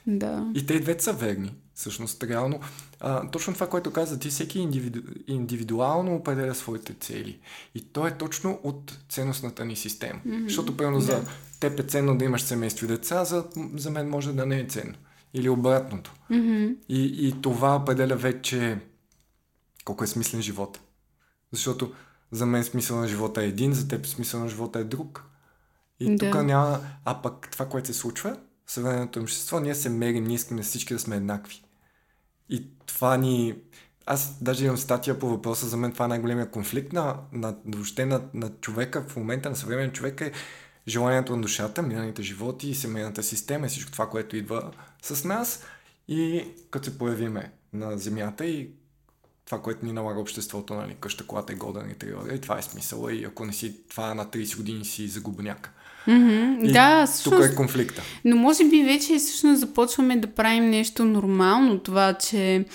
Да. 0.08 0.52
И 0.56 0.66
те 0.66 0.80
двете 0.80 1.04
са 1.04 1.14
верни. 1.14 1.54
Всъщност, 1.76 2.24
реално, 2.24 2.60
а, 3.00 3.30
точно 3.32 3.54
това, 3.54 3.70
което 3.70 3.94
каза 3.94 4.20
ти, 4.20 4.30
всеки 4.30 4.60
индивиду, 4.60 5.02
индивидуално 5.28 6.16
определя 6.16 6.56
своите 6.56 6.94
цели. 6.94 7.40
И 7.76 7.82
то 7.82 8.08
е 8.08 8.18
точно 8.18 8.60
от 8.64 8.98
ценностната 9.10 9.66
ни 9.66 9.76
система. 9.76 10.20
Mm-hmm. 10.28 10.44
Защото, 10.44 10.78
примерно, 10.78 11.00
Да. 11.00 11.06
за 11.06 11.24
теб 11.60 11.80
е 11.80 11.84
ценно 11.84 12.18
да 12.18 12.26
имаш 12.26 12.42
семейство 12.42 12.86
и 12.86 12.90
деца, 12.90 13.26
за, 13.26 13.46
за 13.76 13.92
мен 13.92 14.10
може 14.10 14.34
да 14.34 14.46
не 14.46 14.60
е 14.60 14.66
ценно. 14.68 14.94
Или 15.34 15.50
обратното. 15.50 16.14
Mm-hmm. 16.32 16.76
И, 16.90 17.28
и 17.28 17.42
това 17.42 17.76
определя 17.76 18.16
вече 18.16 18.80
колко 19.86 20.04
е 20.04 20.08
смислен 20.08 20.42
живот. 20.42 20.80
Защото 21.52 21.94
за 22.32 22.46
мен 22.46 22.64
смисъл 22.64 22.98
на 23.00 23.08
живота 23.08 23.44
е 23.44 23.48
един, 23.48 23.74
за 23.74 23.88
теб 23.88 24.06
смисъл 24.06 24.40
на 24.40 24.50
живота 24.50 24.80
е 24.80 24.84
друг. 24.84 25.24
И 26.00 26.16
Да. 26.16 26.32
тук 26.32 26.44
няма... 26.44 26.80
А 27.06 27.22
пък 27.22 27.50
това, 27.52 27.70
което 27.70 27.88
се 27.88 27.94
случва 27.94 28.38
съвременното 28.68 29.20
общество, 29.20 29.60
ние 29.60 29.76
се 29.76 29.90
мерим, 29.90 30.24
ние 30.24 30.36
искаме 30.36 30.62
всички 30.62 30.94
да 30.94 31.00
сме 31.00 31.16
еднакви. 31.16 31.64
И 32.50 32.68
това 32.86 33.18
ни... 33.18 33.56
Аз 34.06 34.44
даже 34.44 34.66
имам 34.66 34.78
статия 34.78 35.20
по 35.20 35.30
въпроса, 35.30 35.68
за 35.68 35.78
мен 35.78 35.92
това 35.92 36.06
е 36.06 36.08
най-големия 36.08 36.52
конфликт 36.52 36.94
на, 36.94 37.18
на, 37.32 37.56
въобще 37.66 38.06
на, 38.06 38.22
на 38.34 38.50
човека 38.62 39.02
в 39.02 39.16
момента, 39.16 39.50
на 39.50 39.56
съвременен 39.56 39.92
човек 39.92 40.22
е 40.22 40.32
желанието 40.88 41.36
на 41.36 41.42
душата, 41.42 41.82
миналите 41.82 42.22
животи 42.22 42.70
и 42.70 42.76
семейната 42.76 43.24
система 43.24 43.66
и 43.66 43.70
всичко 43.70 43.92
това, 43.92 44.10
което 44.10 44.38
идва 44.38 44.72
с 45.02 45.24
нас. 45.24 45.64
И 46.08 46.46
като 46.72 46.86
се 46.86 46.98
появиме 46.98 47.52
на 47.74 47.98
земята 47.98 48.46
и 48.46 48.70
това, 49.46 49.62
което 49.62 49.86
ни 49.86 49.94
налага 49.94 50.20
обществото, 50.20 50.74
нали, 50.74 50.98
къща, 51.00 51.28
колата 51.28 51.54
е 51.54 51.56
годен 51.56 51.90
и 51.90 51.96
триора, 51.96 52.34
и 52.34 52.42
това 52.42 52.58
е 52.58 52.62
смисъла. 52.62 53.14
И 53.14 53.24
ако 53.24 53.46
не 53.46 53.54
си 53.54 53.88
това 53.90 54.14
на 54.14 54.26
30 54.26 54.58
години 54.58 54.86
си 54.86 55.08
загубняк. 55.08 55.74
Mm-hmm. 56.08 56.72
Да, 56.72 57.06
всъщност. 57.06 57.44
Тук 57.44 57.52
е 57.52 57.56
конфликта. 57.56 58.02
Но 58.26 58.36
може 58.36 58.64
би 58.66 58.84
вече 58.84 59.18
всъщност 59.18 59.60
започваме 59.60 60.16
да 60.16 60.28
правим 60.28 60.70
нещо 60.70 61.06
нормално. 61.06 61.80
Това, 61.80 62.14
че 62.14 62.66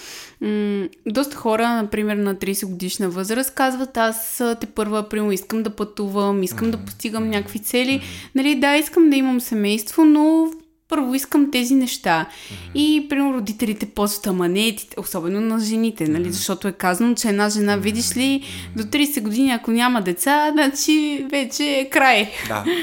м- 0.41 0.89
доста 1.07 1.37
хора, 1.37 1.69
например 1.69 2.17
на 2.17 2.35
30 2.35 2.67
годишна 2.67 3.09
възраст, 3.09 3.55
казват 3.55 3.97
аз 3.97 4.43
те 4.61 4.67
първа, 4.67 5.09
примерно, 5.09 5.33
искам 5.33 5.63
да 5.63 5.71
пътувам, 5.71 6.43
искам 6.43 6.69
mm-hmm. 6.69 6.71
да 6.71 6.79
постигам 6.79 7.31
някакви 7.31 7.59
цели. 7.59 8.01
Mm-hmm. 8.01 8.31
Нали, 8.35 8.55
да, 8.55 8.77
искам 8.77 9.11
да 9.11 9.17
имам 9.17 9.41
семейство, 9.41 10.05
но 10.05 10.51
първо 10.89 11.15
искам 11.15 11.51
тези 11.51 11.75
неща. 11.75 12.27
Mm-hmm. 12.29 12.79
И, 12.79 13.09
примерно, 13.09 13.35
родителите 13.35 13.87
почват, 13.87 14.27
ама 14.27 14.49
не, 14.49 14.77
особено 14.97 15.41
на 15.41 15.61
жените, 15.61 16.09
нали? 16.09 16.25
Mm-hmm. 16.25 16.31
Защото 16.31 16.69
е 16.69 16.73
казано, 16.73 17.15
че 17.15 17.29
една 17.29 17.49
жена, 17.49 17.77
mm-hmm. 17.77 17.81
видиш 17.81 18.17
ли, 18.17 18.43
до 18.77 18.83
30 18.83 19.23
години, 19.23 19.51
ако 19.51 19.71
няма 19.71 20.03
деца, 20.03 20.51
значи 20.53 21.27
вече 21.31 21.65
е 21.65 21.91
край. 21.91 22.31
Да. 22.49 22.65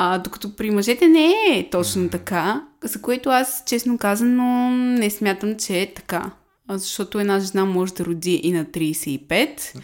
А, 0.00 0.18
докато 0.18 0.56
при 0.56 0.70
мъжете 0.70 1.08
не 1.08 1.32
е 1.52 1.70
точно 1.70 2.08
така, 2.08 2.64
за 2.84 3.02
което 3.02 3.30
аз, 3.30 3.62
честно 3.66 3.98
казано, 3.98 4.70
не 4.70 5.10
смятам, 5.10 5.56
че 5.56 5.80
е 5.80 5.94
така. 5.94 6.30
Защото 6.70 7.20
една 7.20 7.40
жена 7.40 7.64
може 7.64 7.94
да 7.94 8.04
роди 8.04 8.40
и 8.42 8.52
на 8.52 8.64
35, 8.64 9.28
mm-hmm. 9.28 9.80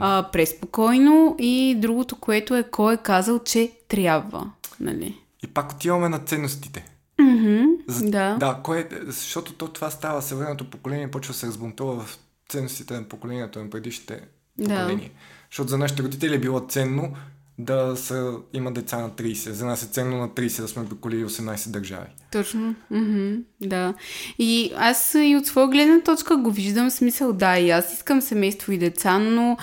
а, 0.00 0.28
преспокойно. 0.32 1.36
И 1.38 1.76
другото, 1.78 2.16
което 2.16 2.54
е, 2.56 2.62
кой 2.62 2.94
е 2.94 2.96
казал, 2.96 3.38
че 3.38 3.72
трябва. 3.88 4.50
Нали? 4.80 5.20
И 5.44 5.46
пак 5.46 5.72
отиваме 5.72 6.08
на 6.08 6.18
ценностите. 6.18 6.84
Mm-hmm, 7.20 7.66
За, 7.86 8.10
да. 8.10 8.34
да 8.34 8.60
кое, 8.64 8.88
защото 9.06 9.52
то, 9.52 9.68
това 9.68 9.90
става 9.90 10.22
съвременното 10.22 10.70
поколение, 10.70 11.10
почва 11.10 11.32
да 11.32 11.38
се 11.38 11.46
разбунтува 11.46 12.04
в 12.04 12.18
ценностите 12.48 12.94
на 12.94 13.04
поколението 13.04 13.58
на 13.58 13.70
предишните 13.70 14.20
поколения. 14.58 15.08
Да. 15.08 15.20
Защото 15.50 15.68
за 15.68 15.78
нашите 15.78 16.02
родители 16.02 16.34
е 16.34 16.40
било 16.40 16.60
ценно 16.68 17.14
да 17.58 17.96
са, 17.96 18.32
има 18.52 18.72
деца 18.72 18.98
на 18.98 19.10
30. 19.10 19.50
За 19.50 19.66
нас 19.66 19.82
е 19.82 19.86
ценно 19.86 20.16
на 20.16 20.28
30 20.28 20.60
да 20.60 20.68
сме 20.68 20.82
обиколили 20.82 21.24
18 21.24 21.68
държави. 21.70 22.06
Точно. 22.32 22.74
Mm-hmm, 22.92 23.42
да. 23.60 23.94
И 24.38 24.72
аз 24.76 25.14
и 25.14 25.36
от 25.36 25.46
своя 25.46 25.68
гледна 25.68 26.00
точка 26.00 26.36
го 26.36 26.50
виждам 26.50 26.90
смисъл. 26.90 27.32
Да, 27.32 27.58
и 27.58 27.70
аз 27.70 27.92
искам 27.92 28.20
семейство 28.20 28.72
и 28.72 28.78
деца, 28.78 29.18
но 29.18 29.56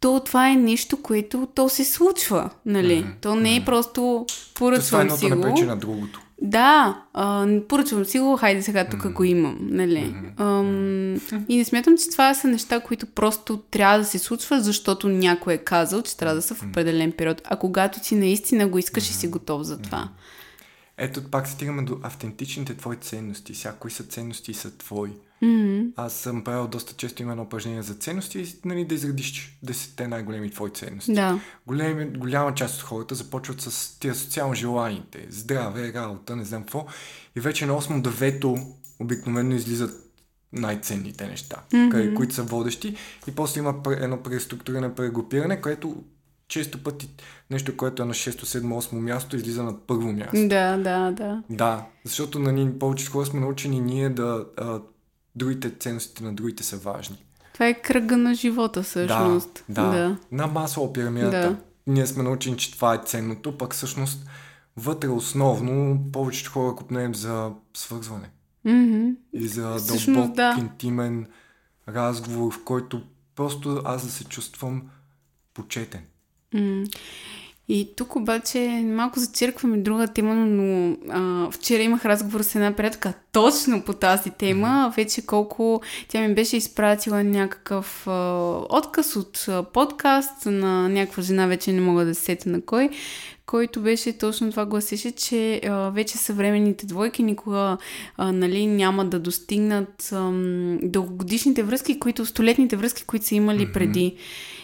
то 0.00 0.20
това 0.20 0.50
е 0.50 0.56
нещо, 0.56 1.02
което 1.02 1.48
то 1.54 1.68
се 1.68 1.84
случва, 1.84 2.50
нали? 2.66 3.04
Mm-hmm. 3.04 3.20
То 3.20 3.34
не 3.34 3.56
е 3.56 3.64
просто 3.64 4.26
поръчвам 4.54 5.10
си 5.10 5.30
го. 5.30 5.40
Това 5.40 5.60
е 5.60 5.64
на 5.64 5.76
другото. 5.76 6.20
Да, 6.42 7.02
а, 7.14 7.48
поръчвам 7.68 8.04
си 8.04 8.18
го, 8.18 8.36
хайде 8.36 8.62
сега 8.62 8.88
тук 8.88 9.00
mm-hmm. 9.00 9.12
го 9.12 9.24
имам, 9.24 9.58
нали? 9.60 10.14
Ам, 10.36 11.14
и 11.48 11.56
не 11.56 11.64
смятам, 11.64 11.96
че 11.98 12.10
това 12.10 12.34
са 12.34 12.48
неща, 12.48 12.80
които 12.80 13.06
просто 13.06 13.62
трябва 13.70 13.98
да 13.98 14.04
се 14.04 14.18
случват, 14.18 14.64
защото 14.64 15.08
някой 15.08 15.54
е 15.54 15.58
казал, 15.58 16.02
че 16.02 16.16
трябва 16.16 16.34
да 16.34 16.42
са 16.42 16.54
в 16.54 16.62
определен 16.62 17.12
период. 17.12 17.42
А 17.44 17.56
когато 17.56 18.00
ти 18.00 18.14
наистина 18.14 18.68
го 18.68 18.78
искаш 18.78 19.04
mm-hmm. 19.04 19.10
и 19.10 19.14
си 19.14 19.28
готов 19.28 19.62
за 19.62 19.82
това. 19.82 20.08
Ето 20.98 21.30
пак 21.30 21.48
стигаме 21.48 21.82
до 21.82 21.98
автентичните 22.02 22.76
твои 22.76 22.96
ценности. 22.96 23.68
Кои 23.78 23.90
са 23.90 24.04
ценности 24.04 24.54
са 24.54 24.78
твои. 24.78 25.10
Mm-hmm. 25.42 25.92
Аз 25.96 26.12
съм 26.12 26.44
правил 26.44 26.68
доста 26.68 26.94
често 26.94 27.22
именно 27.22 27.42
упражнение 27.42 27.82
за 27.82 27.94
ценности 27.94 28.40
и 28.40 28.54
нали, 28.64 28.84
да 28.84 28.94
изредиш 28.94 29.58
десетте 29.62 30.08
най-големи 30.08 30.50
твои 30.50 30.70
ценности. 30.70 31.12
Да. 31.12 31.40
Големи, 31.66 32.18
голяма 32.18 32.54
част 32.54 32.74
от 32.74 32.82
хората 32.82 33.14
започват 33.14 33.60
с 33.60 33.98
тия 33.98 34.14
социално 34.14 34.54
желаните. 34.54 35.26
Здраве, 35.28 35.92
работа, 35.94 36.36
не 36.36 36.44
знам 36.44 36.62
какво. 36.62 36.86
И 37.36 37.40
вече 37.40 37.66
на 37.66 37.80
8-9 37.80 38.66
обикновено 39.00 39.54
излизат 39.54 40.10
най-ценните 40.52 41.26
неща, 41.26 41.56
mm-hmm. 41.72 42.14
които 42.14 42.34
са 42.34 42.42
водещи. 42.42 42.96
И 43.28 43.34
после 43.34 43.58
има 43.58 43.82
едно 43.90 44.22
преструктуриране, 44.22 44.94
прегрупиране, 44.94 45.60
което 45.60 46.04
често 46.48 46.82
пъти 46.82 47.10
нещо, 47.50 47.76
което 47.76 48.02
е 48.02 48.06
на 48.06 48.14
6, 48.14 48.30
7, 48.30 48.60
8 48.60 48.92
място, 48.92 49.36
излиза 49.36 49.62
на 49.62 49.78
първо 49.86 50.12
място. 50.12 50.48
Да, 50.48 50.76
да, 50.76 51.10
да. 51.10 51.42
Да, 51.50 51.86
защото 52.04 52.38
на 52.38 52.52
ни, 52.52 52.78
повечето 52.78 53.12
хора 53.12 53.26
сме 53.26 53.40
научени 53.40 53.80
ние 53.80 54.08
да 54.08 54.46
а, 54.56 54.80
другите 55.36 55.70
ценности 55.78 56.24
на 56.24 56.34
другите 56.34 56.62
са 56.62 56.76
важни. 56.76 57.24
Това 57.52 57.68
е 57.68 57.82
кръга 57.82 58.16
на 58.16 58.34
живота 58.34 58.82
всъщност. 58.82 59.64
Да, 59.68 59.82
да. 59.82 59.90
да. 59.90 60.16
На 60.32 60.46
масова 60.46 60.92
пирамидата. 60.92 61.50
Да. 61.50 61.56
Ние 61.86 62.06
сме 62.06 62.22
научени, 62.22 62.56
че 62.56 62.72
това 62.72 62.94
е 62.94 63.00
ценното, 63.06 63.58
пък 63.58 63.74
всъщност 63.74 64.26
вътре 64.76 65.08
основно 65.08 66.00
повечето 66.12 66.50
хора 66.50 66.74
купнем 66.76 67.14
за 67.14 67.50
свързване. 67.74 68.30
Mm-hmm. 68.66 69.16
И 69.32 69.48
за 69.48 69.76
дълбок, 69.88 70.34
да. 70.34 70.56
интимен 70.58 71.26
разговор, 71.88 72.52
в 72.52 72.64
който 72.64 73.02
просто 73.36 73.82
аз 73.84 74.04
да 74.04 74.12
се 74.12 74.24
чувствам 74.24 74.82
почетен. 75.54 76.02
Mm. 76.54 76.96
И 77.72 77.88
тук 77.96 78.16
обаче 78.16 78.82
малко 78.86 79.20
зачеркваме 79.20 79.76
друга 79.76 80.06
тема, 80.06 80.34
но 80.34 80.96
а, 81.10 81.50
вчера 81.50 81.82
имах 81.82 82.04
разговор 82.04 82.42
с 82.42 82.54
една 82.54 82.72
приятелка 82.72 83.12
точно 83.32 83.82
по 83.82 83.92
тази 83.92 84.30
тема. 84.30 84.66
Mm-hmm. 84.66 84.96
Вече 84.96 85.26
колко 85.26 85.82
тя 86.08 86.20
ми 86.20 86.34
беше 86.34 86.56
изпратила 86.56 87.24
някакъв 87.24 88.06
а, 88.06 88.12
отказ 88.70 89.16
от 89.16 89.44
а, 89.48 89.62
подкаст 89.62 90.46
на 90.46 90.88
някаква 90.88 91.22
жена, 91.22 91.46
вече 91.46 91.72
не 91.72 91.80
мога 91.80 92.04
да 92.04 92.14
се 92.14 92.24
сетя 92.24 92.48
на 92.48 92.60
кой, 92.60 92.90
който 93.46 93.80
беше 93.80 94.18
точно 94.18 94.50
това 94.50 94.66
гласеше, 94.66 95.10
че 95.10 95.60
а, 95.64 95.90
вече 95.90 96.18
съвременните 96.18 96.86
двойки 96.86 97.22
никога 97.22 97.76
а, 98.16 98.32
нали, 98.32 98.66
няма 98.66 99.04
да 99.04 99.18
достигнат 99.18 100.12
а, 100.12 100.30
дългогодишните 100.82 101.62
връзки, 101.62 101.98
които, 101.98 102.26
столетните 102.26 102.76
връзки, 102.76 103.04
които 103.04 103.26
са 103.26 103.34
имали 103.34 103.66
mm-hmm. 103.66 103.72
преди. 103.72 104.16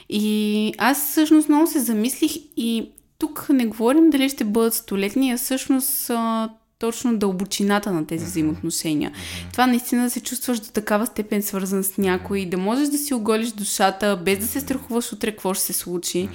И 0.09 0.75
аз 0.79 1.11
всъщност 1.11 1.49
много 1.49 1.66
се 1.66 1.81
замислих 1.81 2.33
и 2.57 2.90
тук 3.18 3.46
не 3.48 3.66
говорим 3.66 4.11
дали 4.11 4.29
ще 4.29 4.44
бъдат 4.44 4.74
столетни, 4.74 5.33
а 5.33 5.37
всъщност 5.37 6.11
а, 6.11 6.48
точно 6.79 7.16
дълбочината 7.16 7.92
на 7.92 8.07
тези 8.07 8.24
взаимоотношения. 8.24 9.12
Това 9.52 9.66
наистина 9.66 10.02
да 10.02 10.11
се 10.11 10.20
чувстваш 10.20 10.61
до 10.61 10.70
такава 10.70 11.07
степен 11.07 11.42
свързан 11.42 11.85
с 11.85 11.98
някой, 11.98 12.46
да 12.46 12.59
можеш 12.59 12.88
да 12.88 12.98
си 12.98 13.14
оголиш 13.14 13.48
душата, 13.48 14.20
без 14.24 14.38
да 14.38 14.46
се 14.46 14.61
страхуваш 14.61 15.12
утре 15.12 15.31
какво 15.31 15.55
ще 15.55 15.64
се 15.64 15.72
случи. 15.72 16.29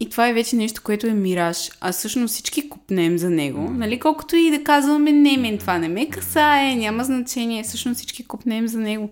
И 0.00 0.08
това 0.10 0.28
е 0.28 0.34
вече 0.34 0.56
нещо, 0.56 0.80
което 0.84 1.06
е 1.06 1.14
мираж. 1.14 1.70
А 1.80 1.92
всъщност 1.92 2.34
всички 2.34 2.68
купнем 2.68 3.18
за 3.18 3.30
него. 3.30 3.70
Нали? 3.70 4.00
Колкото 4.00 4.36
и 4.36 4.50
да 4.50 4.64
казваме, 4.64 5.12
не, 5.12 5.36
мен 5.36 5.58
това 5.58 5.78
не 5.78 5.88
ме 5.88 6.08
касае, 6.08 6.74
няма 6.74 7.04
значение. 7.04 7.62
Всъщност 7.62 7.98
всички 7.98 8.24
купнем 8.24 8.68
за 8.68 8.78
него. 8.78 9.10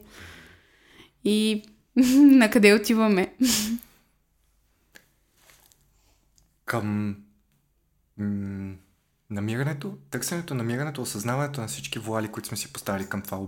И 1.25 1.63
на 2.17 2.51
къде 2.51 2.75
отиваме? 2.75 3.33
Към 6.65 7.17
м- 8.17 8.75
намирането, 9.31 9.99
търсенето, 10.11 10.55
намирането, 10.55 11.03
осъзнаването 11.03 11.61
на 11.61 11.67
всички 11.67 11.99
вуали, 11.99 12.33
които 12.33 12.49
сме 12.49 12.57
си 12.57 12.73
поставили 12.73 13.09
към 13.09 13.23
това 13.23 13.47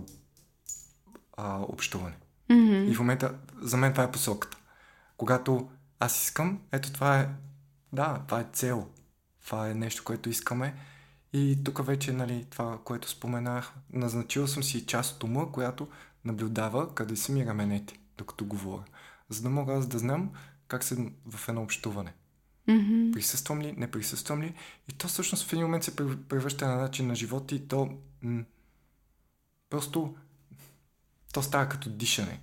а, 1.37 1.59
общуване. 1.59 2.17
Mm-hmm. 2.49 2.91
И 2.91 2.95
в 2.95 2.99
момента, 2.99 3.35
за 3.61 3.77
мен 3.77 3.91
това 3.93 4.03
е 4.03 4.11
посоката. 4.11 4.57
Когато 5.17 5.69
аз 5.99 6.23
искам, 6.23 6.61
ето 6.71 6.93
това 6.93 7.19
е, 7.19 7.29
да, 7.93 8.23
това 8.27 8.39
е 8.39 8.47
цел. 8.53 8.87
Това 9.45 9.69
е 9.69 9.73
нещо, 9.73 10.03
което 10.03 10.29
искаме. 10.29 10.75
И 11.33 11.63
тук 11.63 11.85
вече, 11.85 12.13
нали, 12.13 12.45
това, 12.49 12.79
което 12.83 13.09
споменах, 13.09 13.73
назначил 13.93 14.47
съм 14.47 14.63
си 14.63 14.85
част 14.85 15.15
от 15.15 15.23
ума, 15.23 15.51
която 15.51 15.87
наблюдава 16.25 16.95
къде 16.95 17.15
са 17.15 17.31
ми 17.31 17.45
раменете, 17.45 17.99
докато 18.17 18.45
говоря. 18.45 18.83
За 19.29 19.41
да 19.41 19.49
мога 19.49 19.73
аз 19.73 19.87
да 19.87 19.99
знам 19.99 20.31
как 20.67 20.83
се 20.83 21.11
в 21.25 21.49
едно 21.49 21.61
общуване. 21.61 22.13
Mm-hmm. 22.69 23.13
Присъствам 23.13 23.61
ли, 23.61 23.73
не 23.77 23.91
присъствам 23.91 24.41
ли? 24.41 24.53
И 24.89 24.93
то 24.93 25.07
всъщност 25.07 25.47
в 25.47 25.53
един 25.53 25.65
момент 25.65 25.83
се 25.83 25.95
превръща 25.95 26.67
на 26.67 26.75
начин 26.75 27.07
на 27.07 27.15
живот 27.15 27.51
и 27.51 27.67
то 27.67 27.89
м- 28.21 28.43
просто 29.69 30.15
то 31.33 31.41
става 31.41 31.69
като 31.69 31.89
дишане 31.89 32.39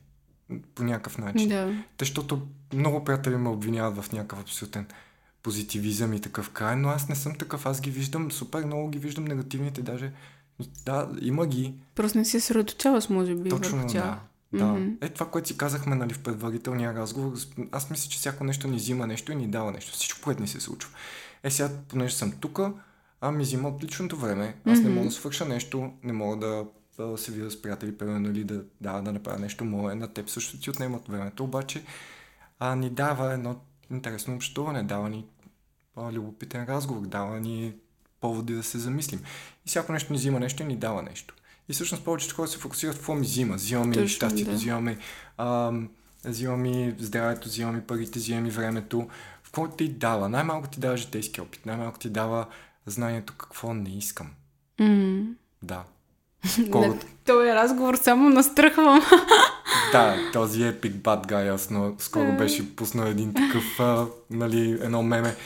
по 0.74 0.82
някакъв 0.82 1.18
начин. 1.18 1.48
Да. 1.48 1.84
Защото 2.00 2.46
много 2.72 3.04
приятели 3.04 3.36
ме 3.36 3.48
обвиняват 3.48 4.04
в 4.04 4.12
някакъв 4.12 4.40
абсолютен 4.40 4.86
позитивизъм 5.42 6.12
и 6.12 6.20
такъв 6.20 6.50
край, 6.50 6.76
но 6.76 6.88
аз 6.88 7.08
не 7.08 7.14
съм 7.14 7.34
такъв. 7.34 7.66
Аз 7.66 7.80
ги 7.80 7.90
виждам, 7.90 8.32
супер 8.32 8.64
много 8.64 8.90
ги 8.90 8.98
виждам 8.98 9.24
негативните, 9.24 9.82
даже 9.82 10.12
да, 10.84 11.10
има 11.20 11.46
ги. 11.46 11.74
Просто 11.94 12.18
не 12.18 12.24
се 12.24 12.40
съсредоточаваш, 12.40 13.08
може 13.08 13.34
би. 13.34 13.48
Точно, 13.50 13.86
да. 13.86 14.20
Да. 14.52 14.64
Mm-hmm. 14.64 15.04
Е 15.04 15.08
това, 15.08 15.30
което 15.30 15.48
си 15.48 15.56
казахме 15.56 15.94
нали, 15.94 16.14
в 16.14 16.22
предварителния 16.22 16.94
разговор, 16.94 17.32
аз 17.72 17.90
мисля, 17.90 18.10
че 18.10 18.18
всяко 18.18 18.44
нещо 18.44 18.68
ни 18.68 18.76
взима 18.76 19.06
нещо 19.06 19.32
и 19.32 19.34
ни 19.34 19.48
дава 19.48 19.72
нещо. 19.72 19.92
Всичко, 19.92 20.20
което 20.24 20.42
ни 20.42 20.48
се 20.48 20.60
случва. 20.60 20.90
Е 21.42 21.50
сега, 21.50 21.70
понеже 21.88 22.14
съм 22.14 22.32
тук, 22.40 22.60
а 23.20 23.30
ми 23.30 23.42
взима 23.42 23.68
от 23.68 23.84
личното 23.84 24.16
време. 24.16 24.54
Аз 24.66 24.78
mm-hmm. 24.78 24.82
не 24.82 24.90
мога 24.90 25.06
да 25.06 25.12
свърша 25.12 25.44
нещо, 25.44 25.92
не 26.02 26.12
мога 26.12 26.36
да, 26.46 26.64
да 26.98 27.18
се 27.18 27.32
видя 27.32 27.50
с 27.50 27.62
приятели, 27.62 27.98
примерно, 27.98 28.30
или 28.30 28.44
да, 28.44 28.64
да, 28.80 29.00
да 29.00 29.12
направя 29.12 29.38
нещо 29.38 29.64
мое. 29.64 29.94
На 29.94 30.08
теб 30.08 30.28
също 30.28 30.60
ти 30.60 30.70
отнемат 30.70 31.08
времето, 31.08 31.44
обаче 31.44 31.84
а, 32.58 32.76
ни 32.76 32.90
дава 32.90 33.32
едно 33.32 33.60
интересно 33.90 34.34
общуване, 34.34 34.82
дава 34.82 35.08
ни 35.08 35.26
а, 35.96 36.12
любопитен 36.12 36.64
разговор, 36.64 37.06
дава 37.06 37.40
ни 37.40 37.74
поводи 38.20 38.54
да 38.54 38.62
се 38.62 38.78
замислим. 38.78 39.20
И 39.66 39.68
всяко 39.68 39.92
нещо 39.92 40.12
ни 40.12 40.18
взима 40.18 40.40
нещо 40.40 40.62
и 40.62 40.66
ни 40.66 40.76
дава 40.76 41.02
нещо. 41.02 41.34
И 41.68 41.72
всъщност 41.72 42.04
повечето 42.04 42.34
хора 42.34 42.48
се 42.48 42.58
фокусират 42.58 42.94
в 42.94 42.98
какво 42.98 43.14
ми 43.14 43.20
взима. 43.20 43.54
Взима 43.54 43.84
ми 43.84 44.08
щастието, 44.08 44.50
да. 44.50 44.56
взима 44.56 44.80
ми, 44.80 44.96
а, 45.36 45.72
взима 46.24 46.56
ми 46.56 46.94
здравето, 46.98 47.48
взима 47.48 47.72
ми 47.72 47.80
парите, 47.80 48.18
взима 48.18 48.40
ми 48.40 48.50
времето. 48.50 49.08
какво 49.44 49.68
ти 49.68 49.88
дава? 49.88 50.28
Най-малко 50.28 50.68
ти 50.68 50.80
дава 50.80 50.96
житейски 50.96 51.40
опит, 51.40 51.66
най-малко 51.66 51.98
ти 51.98 52.10
дава 52.10 52.46
знанието 52.86 53.34
какво 53.38 53.74
не 53.74 53.90
искам. 53.90 54.30
Mm. 54.80 55.26
Да. 55.62 55.84
Колко... 56.70 56.98
Този 57.24 57.48
разговор 57.48 57.94
само 57.94 58.28
настръхвам. 58.28 59.00
да, 59.92 60.16
този 60.32 60.62
епик 60.62 60.94
bad 60.94 61.26
guy, 61.26 61.54
аз 61.54 61.70
но 61.70 61.94
скоро 61.98 62.36
беше 62.36 62.76
пуснал 62.76 63.06
един 63.06 63.34
такъв, 63.34 63.80
а, 63.80 64.06
нали, 64.30 64.70
едно 64.70 65.02
меме. 65.02 65.36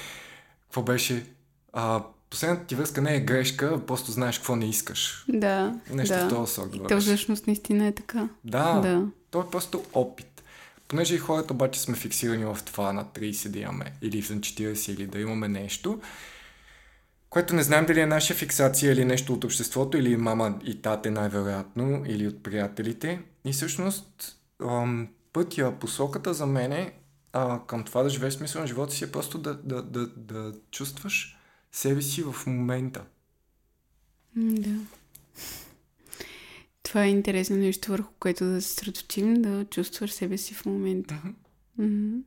Какво 0.63 0.83
беше? 0.83 1.27
А, 1.73 2.03
последната 2.37 2.67
ти 2.67 2.75
връзка 2.75 3.03
не 3.03 3.17
е 3.17 3.21
грешка, 3.21 3.87
просто 3.87 4.11
знаеш 4.11 4.39
какво 4.39 4.57
не 4.57 4.69
искаш. 4.69 5.25
Да. 5.29 5.75
Нещо 5.91 6.17
да. 6.17 6.27
в 6.27 6.29
този 6.29 6.53
сорт. 6.53 6.75
И 6.75 6.81
то 6.89 7.01
всъщност 7.01 7.47
наистина 7.47 7.87
е 7.87 7.93
така. 7.93 8.29
Да, 8.45 8.81
да. 8.81 9.07
То 9.31 9.41
е 9.41 9.51
просто 9.51 9.85
опит. 9.93 10.43
Понеже 10.89 11.15
и 11.15 11.19
хората 11.19 11.53
обаче 11.53 11.81
сме 11.81 11.97
фиксирани 11.97 12.45
в 12.45 12.59
това 12.65 12.93
на 12.93 13.05
30 13.05 13.49
да 13.49 13.59
имаме, 13.59 13.93
или 14.03 14.23
в 14.23 14.29
40, 14.29 14.93
или 14.93 15.07
да 15.07 15.21
имаме 15.21 15.49
нещо, 15.49 16.01
което 17.31 17.55
не 17.55 17.63
знам 17.63 17.87
дали 17.87 18.01
е 18.01 18.07
наша 18.07 18.35
фиксация 18.35 18.93
или 18.93 19.05
нещо 19.05 19.35
от 19.35 19.45
обществото, 19.45 19.97
или 19.97 20.17
мама 20.17 20.59
и 20.65 20.83
тате 20.83 21.11
най-вероятно, 21.11 22.03
или 22.07 22.29
от 22.29 22.43
приятелите. 22.43 23.21
И 23.45 23.53
всъщност 23.53 24.37
пътя, 25.33 25.75
посоката 25.81 26.35
за 26.35 26.47
мене 26.47 26.93
а, 27.33 27.61
към 27.67 27.85
това 27.85 28.03
да 28.03 28.09
живееш 28.09 28.35
смисъл 28.35 28.61
на 28.61 28.67
живота 28.67 28.95
си 28.95 29.05
е 29.05 29.13
просто 29.13 29.39
да, 29.39 29.55
да, 29.55 29.83
да, 29.83 30.07
да 30.07 30.53
чувстваш 30.71 31.36
себе 31.77 32.03
си 32.03 32.23
в 32.23 32.47
момента. 32.47 33.05
Да. 34.37 34.81
Това 36.83 37.05
е 37.05 37.11
интересно 37.11 37.57
нещо, 37.57 37.91
върху 37.91 38.13
което 38.21 38.45
да 38.45 38.63
се 38.63 38.75
средоточим, 38.75 39.43
да 39.43 39.65
чувстваш 39.65 40.13
себе 40.13 40.39
си 40.39 40.55
в 40.55 40.67
момента. 40.67 41.15
Mm-hmm. 41.15 41.35
Mm-hmm. 41.81 42.23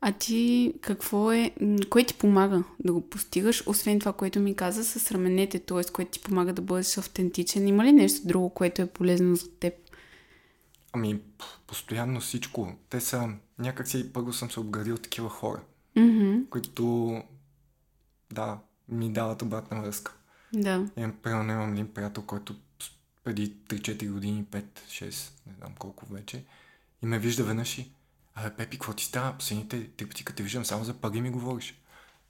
А 0.00 0.12
ти 0.12 0.72
какво 0.80 1.32
е, 1.32 1.50
кое 1.90 2.04
ти 2.04 2.14
помага 2.14 2.64
да 2.84 2.92
го 2.92 3.08
постигаш, 3.10 3.62
освен 3.66 4.00
това, 4.00 4.12
което 4.12 4.40
ми 4.40 4.56
каза 4.56 4.84
с 4.84 5.12
раменете, 5.12 5.58
т.е. 5.58 5.84
което 5.92 6.10
ти 6.10 6.20
помага 6.20 6.52
да 6.52 6.62
бъдеш 6.62 6.98
автентичен? 6.98 7.68
Има 7.68 7.84
ли 7.84 7.92
нещо 7.92 8.26
друго, 8.26 8.50
което 8.50 8.82
е 8.82 8.86
полезно 8.86 9.36
за 9.36 9.50
теб? 9.50 9.74
Ами, 10.92 11.20
постоянно 11.66 12.20
всичко. 12.20 12.72
Те 12.90 13.00
са, 13.00 13.28
някакси 13.58 14.12
първо 14.12 14.32
съм 14.32 14.50
се 14.50 14.60
обградил 14.60 14.96
такива 14.96 15.28
хора, 15.28 15.60
mm-hmm. 15.96 16.48
които, 16.48 17.22
да, 18.34 18.58
ми 18.88 19.12
дават 19.12 19.42
обратна 19.42 19.82
връзка. 19.82 20.12
Да. 20.52 20.86
Имам, 20.96 21.16
примерно, 21.22 21.52
имам 21.52 21.72
един 21.72 21.94
приятел, 21.94 22.22
който 22.22 22.56
преди 23.24 23.56
3-4 23.56 24.12
години, 24.12 24.44
5-6, 24.44 25.04
не 25.46 25.54
знам 25.58 25.74
колко 25.78 26.06
вече, 26.06 26.44
и 27.02 27.06
ме 27.06 27.18
вижда 27.18 27.44
веднъж 27.44 27.78
и 27.78 27.92
Абе, 28.34 28.50
Пепи, 28.50 28.78
какво 28.78 28.92
ти 28.92 29.04
става? 29.04 29.38
Последните 29.38 29.90
три 29.90 30.06
пъти, 30.06 30.24
като 30.24 30.36
те 30.36 30.42
виждам, 30.42 30.64
само 30.64 30.84
за 30.84 30.94
пари 30.94 31.20
ми 31.20 31.30
говориш. 31.30 31.80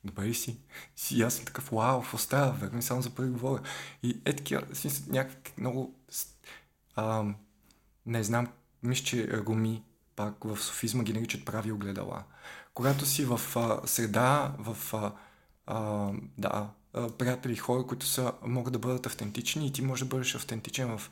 Добре 0.04 0.24
ли 0.24 0.34
си? 0.34 0.58
си 0.96 1.22
аз 1.22 1.34
съм 1.34 1.44
такъв, 1.44 1.68
вау, 1.72 2.00
какво 2.00 2.18
става? 2.18 2.52
Верно 2.52 2.82
само 2.82 3.02
за 3.02 3.10
пари 3.10 3.28
говоря. 3.28 3.62
И 4.02 4.20
е 4.24 4.36
такива, 4.36 4.62
смисъл, 4.72 5.04
някак 5.08 5.58
много... 5.58 5.94
А, 6.96 7.24
не 8.06 8.24
знам, 8.24 8.48
мисля, 8.82 9.04
че 9.04 9.42
Роми 9.46 9.82
пак 10.16 10.44
в 10.44 10.62
софизма 10.62 11.02
ги 11.02 11.12
наричат 11.12 11.44
прави 11.44 11.72
огледала. 11.72 12.24
Когато 12.74 13.06
си 13.06 13.24
в 13.24 13.40
а, 13.56 13.86
среда, 13.86 14.54
в 14.58 14.94
а, 14.94 15.12
а, 15.66 16.10
да, 16.38 16.68
приятели, 17.18 17.56
хора, 17.56 17.86
които 17.86 18.06
са, 18.06 18.32
могат 18.46 18.72
да 18.72 18.78
бъдат 18.78 19.06
автентични 19.06 19.66
и 19.66 19.72
ти 19.72 19.82
можеш 19.82 20.04
да 20.04 20.08
бъдеш 20.08 20.34
автентичен 20.34 20.98
в 20.98 21.10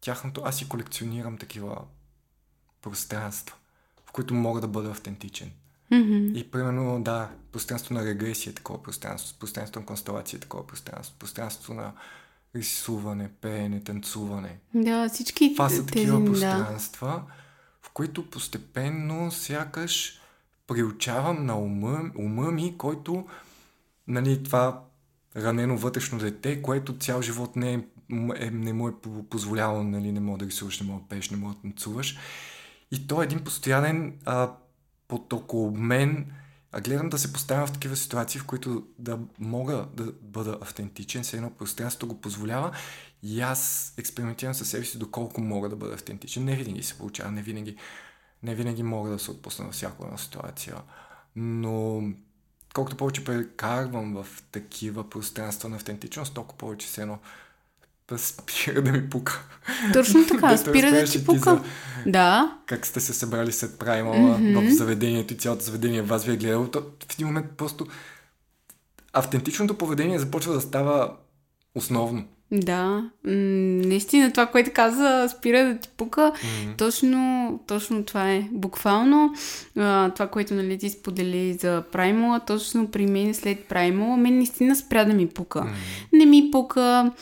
тяхното. 0.00 0.42
Аз 0.44 0.56
си 0.56 0.68
колекционирам 0.68 1.38
такива 1.38 1.78
пространства 2.82 3.56
в 4.08 4.12
които 4.12 4.34
мога 4.34 4.60
да 4.60 4.68
бъда 4.68 4.90
автентичен. 4.90 5.50
Mm-hmm. 5.92 6.32
И 6.32 6.50
примерно, 6.50 7.02
да, 7.02 7.30
пространство 7.52 7.94
на 7.94 8.04
регресия 8.04 8.50
е 8.50 8.54
такова 8.54 8.82
пространство, 8.82 9.38
пространство 9.38 9.80
на 9.80 9.86
констелация 9.86 10.36
е 10.36 10.40
такова 10.40 10.66
пространство, 10.66 11.16
пространство 11.18 11.74
на 11.74 11.92
рисуване, 12.56 13.28
пеене, 13.40 13.80
танцуване. 13.80 14.58
Да, 14.74 15.08
всички 15.08 15.52
Това 15.54 15.68
са 15.68 15.86
такива 15.86 16.18
тези, 16.18 16.30
пространства, 16.30 17.08
да. 17.08 17.32
в 17.82 17.90
които 17.90 18.30
постепенно 18.30 19.30
сякаш 19.30 20.20
приучавам 20.66 21.46
на 21.46 21.58
ума, 21.58 22.10
ума 22.18 22.50
ми, 22.50 22.78
който, 22.78 23.26
нали, 24.08 24.42
това 24.42 24.84
ранено 25.36 25.76
вътрешно 25.76 26.18
дете, 26.18 26.62
което 26.62 26.98
цял 26.98 27.22
живот 27.22 27.56
не, 27.56 27.74
е, 27.74 27.80
е, 28.36 28.50
не 28.50 28.72
му 28.72 28.88
е 28.88 28.92
позволявало, 29.30 29.82
нали, 29.82 30.12
не 30.12 30.20
мога 30.20 30.38
да 30.38 30.46
рисуваш, 30.46 30.80
не 30.80 30.86
мога 30.86 31.02
да 31.02 31.08
пееш, 31.08 31.30
не 31.30 31.36
мога 31.36 31.54
да 31.54 31.60
танцуваш. 31.60 32.18
И 32.90 33.06
то 33.06 33.22
е 33.22 33.24
един 33.24 33.44
постоянен 33.44 34.18
а, 34.24 34.52
потокообмен. 35.08 36.32
А 36.72 36.80
гледам 36.80 37.08
да 37.08 37.18
се 37.18 37.32
поставям 37.32 37.66
в 37.66 37.72
такива 37.72 37.96
ситуации, 37.96 38.40
в 38.40 38.46
които 38.46 38.86
да 38.98 39.18
мога 39.38 39.88
да 39.94 40.12
бъда 40.22 40.58
автентичен, 40.60 41.22
все 41.22 41.36
едно 41.36 41.50
пространството 41.50 42.06
го 42.06 42.20
позволява 42.20 42.72
и 43.22 43.40
аз 43.40 43.94
експериментирам 43.98 44.54
със 44.54 44.68
себе 44.68 44.84
си 44.84 44.98
доколко 44.98 45.40
мога 45.40 45.68
да 45.68 45.76
бъда 45.76 45.94
автентичен. 45.94 46.44
Не 46.44 46.56
винаги 46.56 46.82
се 46.82 46.98
получава, 46.98 47.32
не 47.32 47.42
винаги, 47.42 47.76
не 48.42 48.54
винаги 48.54 48.82
мога 48.82 49.10
да 49.10 49.18
се 49.18 49.30
отпусна 49.30 49.64
във 49.64 49.74
всяка 49.74 50.04
една 50.04 50.18
ситуация. 50.18 50.76
Но 51.36 52.02
колкото 52.74 52.96
повече 52.96 53.24
прекарвам 53.24 54.14
в 54.14 54.42
такива 54.52 55.10
пространства 55.10 55.68
на 55.68 55.76
автентичност, 55.76 56.34
толкова 56.34 56.58
повече 56.58 56.88
се 56.88 57.02
едно 57.02 57.18
да 58.08 58.18
спира 58.18 58.82
да 58.82 58.92
ми 58.92 59.10
пука. 59.10 59.44
Точно 59.92 60.26
така, 60.28 60.46
да 60.46 60.58
спира 60.58 60.90
да 60.90 61.04
ти 61.04 61.24
пука. 61.24 61.38
За... 61.40 61.62
Да. 62.06 62.58
Как 62.66 62.86
сте 62.86 63.00
се 63.00 63.12
събрали 63.12 63.52
след 63.52 63.78
праймала 63.78 64.38
mm-hmm. 64.38 64.70
в 64.70 64.76
заведението 64.76 65.34
и 65.34 65.36
цялото 65.36 65.64
заведение 65.64 66.02
вас 66.02 66.24
ви 66.24 66.32
е 66.32 66.36
гледало. 66.36 66.66
То 66.66 66.80
в 66.80 67.14
един 67.14 67.26
момент 67.26 67.46
просто 67.56 67.86
автентичното 69.12 69.78
поведение 69.78 70.18
започва 70.18 70.54
да 70.54 70.60
става 70.60 71.16
основно. 71.74 72.24
Да, 72.52 73.10
наистина 73.24 74.32
това, 74.32 74.46
което 74.46 74.70
каза, 74.74 75.28
спира 75.36 75.64
да 75.64 75.78
ти 75.78 75.88
пука, 75.96 76.32
mm-hmm. 76.34 76.78
точно, 76.78 77.60
точно 77.66 78.04
това 78.04 78.32
е. 78.32 78.48
Буквално 78.52 79.34
а, 79.76 80.10
това, 80.10 80.26
което 80.26 80.54
нали, 80.54 80.78
ти 80.78 80.90
сподели 80.90 81.52
за 81.52 81.82
праймола, 81.92 82.40
точно 82.40 82.88
при 82.88 83.06
мен 83.06 83.34
след 83.34 83.64
праймола, 83.64 84.16
мен 84.16 84.36
наистина 84.36 84.76
спря 84.76 85.04
да 85.04 85.14
ми 85.14 85.26
пука. 85.26 85.58
Mm-hmm. 85.58 86.18
Не 86.18 86.26
ми 86.26 86.50
пука, 86.52 87.12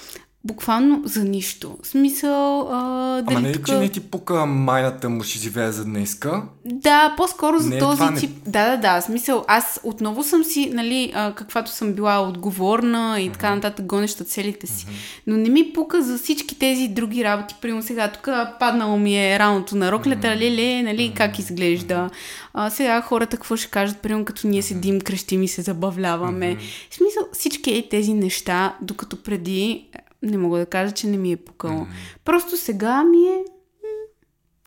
буквално 0.46 1.02
за 1.04 1.24
нищо. 1.24 1.76
В 1.82 1.86
смисъл... 1.86 2.68
А, 2.72 3.22
дали 3.22 3.36
Ама 3.36 3.48
не 3.48 3.52
тук... 3.52 3.66
че 3.66 3.78
не 3.78 3.88
ти 3.88 4.00
пука 4.00 4.46
майната 4.46 5.08
му 5.08 5.22
ще 5.22 5.38
живее 5.38 5.72
за 5.72 5.84
днеска? 5.84 6.42
Да, 6.64 7.14
по-скоро 7.16 7.58
за 7.58 7.68
не, 7.68 7.78
този 7.78 8.04
не... 8.04 8.16
тип... 8.20 8.30
Да, 8.46 8.70
да, 8.70 8.76
да. 8.76 9.00
Смисъл, 9.00 9.44
аз 9.48 9.80
отново 9.84 10.22
съм 10.22 10.44
си, 10.44 10.70
нали, 10.74 11.12
а, 11.14 11.32
каквато 11.34 11.70
съм 11.70 11.92
била 11.92 12.28
отговорна 12.28 13.20
и 13.20 13.30
така 13.30 13.54
нататък, 13.54 13.86
гонеща 13.86 14.24
целите 14.24 14.66
си. 14.66 14.86
Но 15.26 15.36
не 15.36 15.48
ми 15.48 15.72
пука 15.72 16.02
за 16.02 16.18
всички 16.18 16.58
тези 16.58 16.88
други 16.88 17.24
работи. 17.24 17.54
Примерно 17.60 17.82
сега, 17.82 18.08
тук 18.08 18.28
паднало 18.60 18.98
ми 18.98 19.18
е 19.18 19.38
раното 19.38 19.76
на 19.76 19.92
роклята, 19.92 20.36
леле, 20.36 20.82
нали, 20.82 21.12
как 21.16 21.38
изглежда. 21.38 22.10
А, 22.54 22.70
сега 22.70 23.00
хората 23.00 23.36
какво 23.36 23.56
ще 23.56 23.70
кажат, 23.70 23.98
примерно 23.98 24.24
като 24.24 24.48
ние 24.48 24.62
седим, 24.62 25.00
крещим 25.00 25.42
и 25.42 25.48
се 25.48 25.62
забавляваме. 25.62 26.56
В 26.90 26.94
смисъл, 26.94 27.22
всички 27.32 27.70
е 27.70 27.88
тези 27.88 28.14
неща, 28.14 28.76
докато 28.82 29.22
преди 29.22 29.86
не 30.26 30.38
мога 30.38 30.58
да 30.58 30.66
кажа, 30.66 30.94
че 30.94 31.06
не 31.06 31.16
ми 31.16 31.32
е 31.32 31.36
пукало. 31.36 31.80
Mm-hmm. 31.80 32.18
Просто 32.24 32.56
сега 32.56 33.04
ми 33.04 33.26
е 33.26 33.44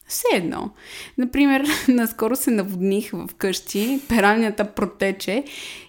все 0.10 0.28
едно. 0.34 0.70
Например, 1.18 1.68
наскоро 1.88 2.36
се 2.36 2.52
наводних 2.52 3.12
в 3.12 3.30
къщи, 3.38 4.02
пералнята 4.10 4.74
протече 4.74 5.44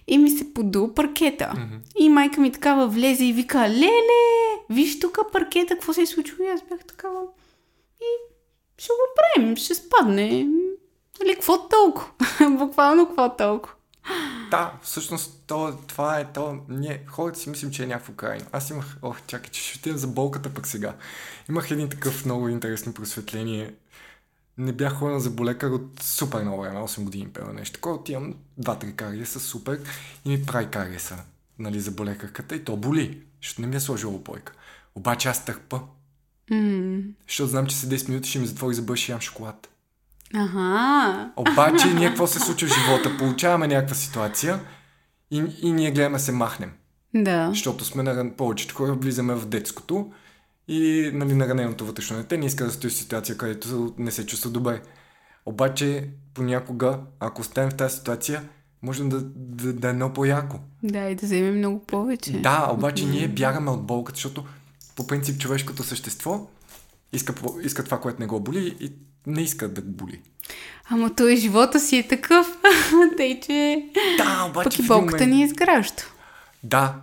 и 0.07 0.17
ми 0.17 0.29
се 0.29 0.53
поду 0.53 0.93
паркета. 0.93 1.53
Mm-hmm. 1.55 1.99
И 1.99 2.09
майка 2.09 2.41
ми 2.41 2.51
такава 2.51 2.87
влезе 2.87 3.25
и 3.25 3.33
вика, 3.33 3.69
леле, 3.69 4.57
виж 4.69 4.99
тук 4.99 5.19
паркета, 5.31 5.73
какво 5.73 5.93
се 5.93 6.01
е 6.01 6.05
случило? 6.05 6.47
И 6.47 6.51
аз 6.51 6.61
бях 6.69 6.79
такава. 6.79 7.21
И 8.01 8.33
ще 8.77 8.89
го 8.89 9.21
правим, 9.35 9.55
ще 9.55 9.75
спадне. 9.75 10.47
Нали, 11.19 11.33
какво 11.33 11.67
толкова? 11.67 12.11
Буквално 12.49 13.07
какво 13.07 13.35
толкова? 13.35 13.75
Да, 14.51 14.73
всъщност 14.81 15.43
то, 15.47 15.77
това 15.87 16.19
е 16.19 16.33
то. 16.33 16.59
Ние, 16.69 17.03
хората 17.07 17.39
си 17.39 17.49
мислим, 17.49 17.71
че 17.71 17.83
е 17.83 17.87
някакво 17.87 18.13
крайно. 18.13 18.45
Аз 18.51 18.69
имах, 18.69 18.97
ох, 19.01 19.17
чакай, 19.27 19.49
че 19.49 19.61
ще 19.61 19.79
отида 19.79 19.97
за 19.97 20.07
болката 20.07 20.53
пък 20.53 20.67
сега. 20.67 20.95
Имах 21.49 21.71
един 21.71 21.89
такъв 21.89 22.25
много 22.25 22.49
интересно 22.49 22.93
просветление. 22.93 23.73
Не 24.57 24.73
бях 24.73 24.93
ходил 24.93 25.19
за 25.19 25.29
болекар 25.29 25.69
от 25.69 26.03
супер 26.03 26.43
много 26.43 26.61
време, 26.61 26.79
8 26.79 27.03
години 27.03 27.27
пева 27.27 27.53
нещо. 27.53 27.73
Такова 27.73 27.95
отивам, 27.95 28.35
два-три 28.57 28.95
кариеса, 28.95 29.39
супер, 29.39 29.81
и 30.25 30.29
ми 30.29 30.45
прави 30.45 30.67
кариеса, 30.67 31.17
нали, 31.59 31.79
за 31.79 31.91
болекарката 31.91 32.55
и 32.55 32.63
то 32.63 32.77
боли, 32.77 33.21
защото 33.41 33.61
не 33.61 33.67
ми 33.67 33.75
е 33.75 33.79
сложило 33.79 34.17
бойка. 34.17 34.53
Обаче 34.95 35.29
аз 35.29 35.45
търпа. 35.45 35.81
Mm. 36.51 37.03
Защото 37.27 37.49
знам, 37.49 37.67
че 37.67 37.75
след 37.75 37.99
10 37.99 38.09
минути 38.09 38.29
ще 38.29 38.39
ми 38.39 38.47
затвори 38.47 38.75
за 38.75 38.85
и 39.07 39.11
ям 39.11 39.21
шоколад. 39.21 39.69
Ага. 40.33 41.31
Обаче 41.35 41.87
ние 41.95 42.07
какво 42.07 42.27
се 42.27 42.39
случва 42.39 42.67
в 42.67 42.73
живота? 42.73 43.17
Получаваме 43.17 43.67
някаква 43.67 43.95
ситуация 43.95 44.59
и, 45.31 45.43
и 45.61 45.71
ние 45.71 45.91
гледаме 45.91 46.19
се 46.19 46.31
махнем. 46.31 46.71
Да. 47.13 47.49
Защото 47.49 47.85
сме 47.85 48.03
на 48.03 48.35
повечето 48.35 48.75
хора 48.75 48.93
влизаме 48.93 49.35
в 49.35 49.45
детското 49.45 50.11
и 50.67 51.11
нали, 51.13 51.33
на 51.33 51.47
раненото 51.47 51.85
вътрешно 51.85 52.17
дете 52.17 52.37
не 52.37 52.45
иска 52.45 52.65
да 52.65 52.71
стои 52.71 52.89
в 52.89 52.93
ситуация, 52.93 53.37
където 53.37 53.93
не 53.97 54.11
се 54.11 54.25
чувства 54.25 54.49
добре. 54.49 54.81
Обаче 55.45 56.09
понякога, 56.33 56.99
ако 57.19 57.41
оставим 57.41 57.69
в 57.69 57.75
тази 57.75 57.97
ситуация, 57.97 58.43
можем 58.81 59.09
да, 59.09 59.21
да, 59.35 59.73
да 59.73 59.89
е 59.89 59.93
много 59.93 60.13
по-яко. 60.13 60.59
Да, 60.83 61.09
и 61.09 61.15
да 61.15 61.25
вземем 61.25 61.57
много 61.57 61.85
повече. 61.85 62.31
Да, 62.31 62.69
обаче 62.73 63.05
ние 63.05 63.27
бягаме 63.27 63.71
от 63.71 63.85
болката, 63.85 64.15
защото 64.15 64.45
по 64.95 65.07
принцип 65.07 65.41
човешкото 65.41 65.83
същество 65.83 66.47
иска, 67.13 67.33
иска 67.63 67.83
това, 67.83 67.99
което 67.99 68.21
не 68.21 68.27
го 68.27 68.39
боли 68.39 68.77
и 68.79 68.93
не 69.27 69.41
иска 69.41 69.69
да 69.69 69.81
го 69.81 69.91
боли. 69.91 70.21
Ама 70.89 71.15
той 71.15 71.35
живота 71.35 71.79
си 71.79 71.97
е 71.97 72.07
такъв, 72.07 72.47
тъй 73.17 73.39
че... 73.39 73.89
Да, 74.17 74.45
обаче 74.49 74.69
Пък 74.69 74.85
и 74.85 74.87
болката 74.87 75.23
момент... 75.23 75.31
ни 75.33 75.41
е 75.41 75.45
изгражда. 75.45 76.03
Да, 76.63 76.95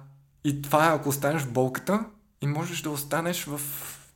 и 0.45 0.63
това 0.63 0.87
е 0.87 0.95
ако 0.95 1.09
останеш 1.09 1.43
в 1.43 1.53
болката 1.53 2.05
и 2.41 2.47
можеш 2.47 2.83
да 2.83 2.91
останеш 2.91 3.45
в 3.45 3.61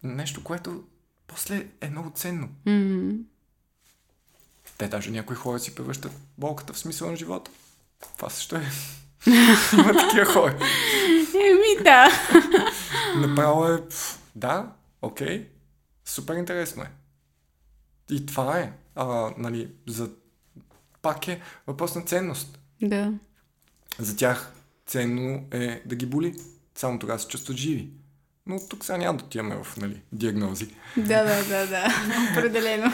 нещо, 0.02 0.44
което 0.44 0.82
после 1.26 1.66
е 1.80 1.90
много 1.90 2.10
ценно. 2.14 2.48
Mm-hmm. 2.66 3.18
Те 4.78 4.88
даже 4.88 5.10
някои 5.10 5.36
хора 5.36 5.58
си 5.58 5.74
превръщат 5.74 6.12
болката 6.38 6.72
в 6.72 6.78
смисъл 6.78 7.10
на 7.10 7.16
живота. 7.16 7.50
Това 8.16 8.30
също 8.30 8.56
е. 8.56 8.70
Има 9.72 9.92
такива 9.92 10.24
хора. 10.24 10.58
Еми 11.34 11.84
да. 11.84 12.08
Направо 13.16 13.66
е... 13.66 13.82
Да, 14.34 14.72
окей. 15.02 15.48
Супер 16.04 16.34
интересно 16.34 16.82
е. 16.82 16.90
И 18.10 18.26
това 18.26 18.58
е. 18.58 18.72
А, 18.94 19.30
нали, 19.38 19.68
за... 19.86 20.10
Пак 21.02 21.28
е 21.28 21.40
въпрос 21.66 21.94
на 21.94 22.02
ценност. 22.02 22.58
Да. 22.82 23.12
За 23.98 24.16
тях 24.16 24.52
ценно 24.86 25.44
е 25.50 25.82
да 25.86 25.96
ги 25.96 26.06
боли. 26.06 26.34
Само 26.74 26.98
тогава 26.98 27.18
се 27.18 27.28
чувстват 27.28 27.56
живи. 27.56 27.90
Но 28.46 28.60
тук 28.68 28.84
сега 28.84 28.98
няма 28.98 29.18
да 29.18 29.24
отиваме 29.24 29.56
в 29.62 29.76
нали, 29.76 30.02
диагнози. 30.12 30.68
Да, 30.96 31.24
да, 31.24 31.44
да, 31.44 31.66
да. 31.66 31.86
Определено. 32.32 32.92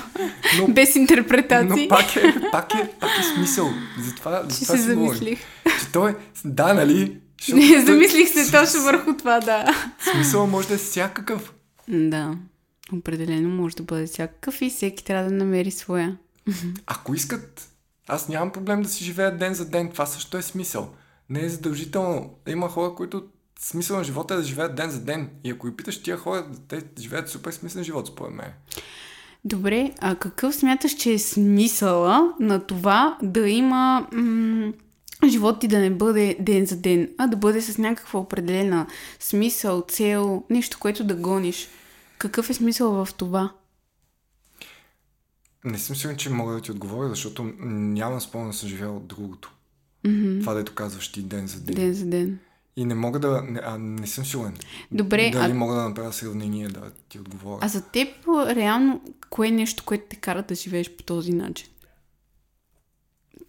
Но, 0.59 0.69
Без 0.69 0.97
интерпретации. 0.97 1.83
Но 1.83 1.89
пак 1.89 2.17
е, 2.17 2.35
пак 2.53 2.75
е, 2.75 2.91
пак 3.01 3.11
е 3.19 3.23
смисъл. 3.23 3.71
Затова, 4.05 4.49
Че 4.49 4.55
затова 4.55 4.79
се 4.79 4.95
говорим. 4.95 5.07
замислих. 5.07 5.41
Че 5.81 5.93
той 5.93 6.11
е... 6.11 6.15
Да, 6.45 6.75
нали? 6.75 7.21
Защото 7.41 7.59
Не, 7.67 7.87
замислих 7.87 8.29
се 8.29 8.53
точно 8.53 8.83
върху 8.83 9.17
това, 9.17 9.41
да. 9.41 9.65
Смисъл 10.13 10.47
може 10.47 10.69
да 10.69 10.75
е 10.75 10.79
всякакъв. 10.79 11.53
Да. 11.89 12.37
Определено 12.93 13.49
може 13.49 13.77
да 13.77 13.83
бъде 13.83 14.07
всякакъв 14.07 14.63
и 14.63 14.71
всеки 14.71 15.05
трябва 15.05 15.31
да 15.31 15.37
намери 15.37 15.71
своя. 15.71 16.19
Ако 16.87 17.15
искат, 17.15 17.69
аз 18.09 18.29
нямам 18.29 18.53
проблем 18.53 18.83
да 18.83 18.89
си 18.89 19.05
живеят 19.05 19.39
ден 19.39 19.55
за 19.55 19.71
ден. 19.71 19.91
Това 19.91 20.07
също 20.07 20.37
е 20.37 20.43
смисъл. 20.43 20.95
Не 21.31 21.41
е 21.41 21.49
задължително. 21.49 22.35
Има 22.49 22.69
хора, 22.69 22.95
които 22.95 23.23
смисъл 23.61 23.97
на 23.97 24.05
живота 24.05 24.35
е 24.35 24.37
да 24.37 24.43
живеят 24.43 24.75
ден 24.75 24.91
за 24.91 25.01
ден. 25.01 25.31
И 25.45 25.51
ако 25.51 25.67
ги 25.67 25.77
питаш 25.77 26.03
тия 26.03 26.17
хора, 26.17 26.47
те 26.69 26.83
живеят 26.99 27.29
супер 27.29 27.53
смислен 27.53 27.85
живот, 27.85 28.07
според 28.07 28.35
мен. 28.35 28.53
Добре, 29.45 29.93
а 30.01 30.15
какъв 30.15 30.55
смяташ, 30.55 30.95
че 30.95 31.13
е 31.13 31.19
смисъла 31.19 32.35
на 32.41 32.67
това 32.67 33.19
да 33.23 33.49
има 33.49 34.07
м- 34.13 34.73
живот 35.29 35.61
ти 35.61 35.69
да 35.69 35.79
не 35.79 35.91
бъде 35.91 36.37
ден 36.41 36.67
за 36.67 36.77
ден, 36.77 37.11
а 37.19 37.27
да 37.27 37.37
бъде 37.37 37.63
с 37.63 37.79
някаква 37.79 38.21
определена 38.21 38.87
смисъл, 39.21 39.85
цел, 39.89 40.43
нещо, 40.51 40.79
което 40.81 41.05
да 41.05 41.15
гониш? 41.15 41.69
Какъв 42.19 42.51
е 42.51 42.55
смисъл 42.55 43.05
в 43.05 43.15
това? 43.15 43.53
Не 45.65 45.79
съм 45.79 45.97
сигурен, 45.97 46.17
че 46.17 46.31
мога 46.31 46.55
да 46.55 46.61
ти 46.61 46.71
отговоря, 46.71 47.09
защото 47.09 47.53
нямам 47.59 48.21
спомен 48.21 48.47
да 48.47 48.53
съм 48.53 48.69
живял 48.69 48.97
от 48.97 49.07
другото. 49.07 49.53
Mm-hmm. 50.05 50.41
Това, 50.41 50.55
дето 50.55 50.75
казваш 50.75 51.13
ти 51.13 51.23
ден 51.23 51.47
за 51.47 51.61
ден. 51.61 51.75
Ден 51.75 51.95
за 51.95 52.07
ден. 52.07 52.39
И 52.77 52.85
не 52.85 52.95
мога 52.95 53.19
да... 53.19 53.43
Не, 53.43 53.61
а, 53.65 53.79
не 53.79 54.07
съм 54.07 54.25
сигурен. 54.25 54.57
Добре, 54.93 55.31
Дали 55.31 55.53
а, 55.53 55.55
мога 55.55 55.75
да 55.75 55.89
направя 55.89 56.13
сравнение 56.13 56.69
да 56.69 56.91
ти 57.09 57.19
отговоря. 57.19 57.59
а 57.63 57.69
за 57.69 57.83
теб 57.83 58.09
реално 58.29 59.03
кое 59.31 59.49
е 59.49 59.51
нещо, 59.51 59.83
което 59.87 60.05
те 60.09 60.17
кара 60.17 60.43
да 60.43 60.55
живееш 60.55 60.91
по 60.91 61.03
този 61.03 61.33
начин? 61.33 61.69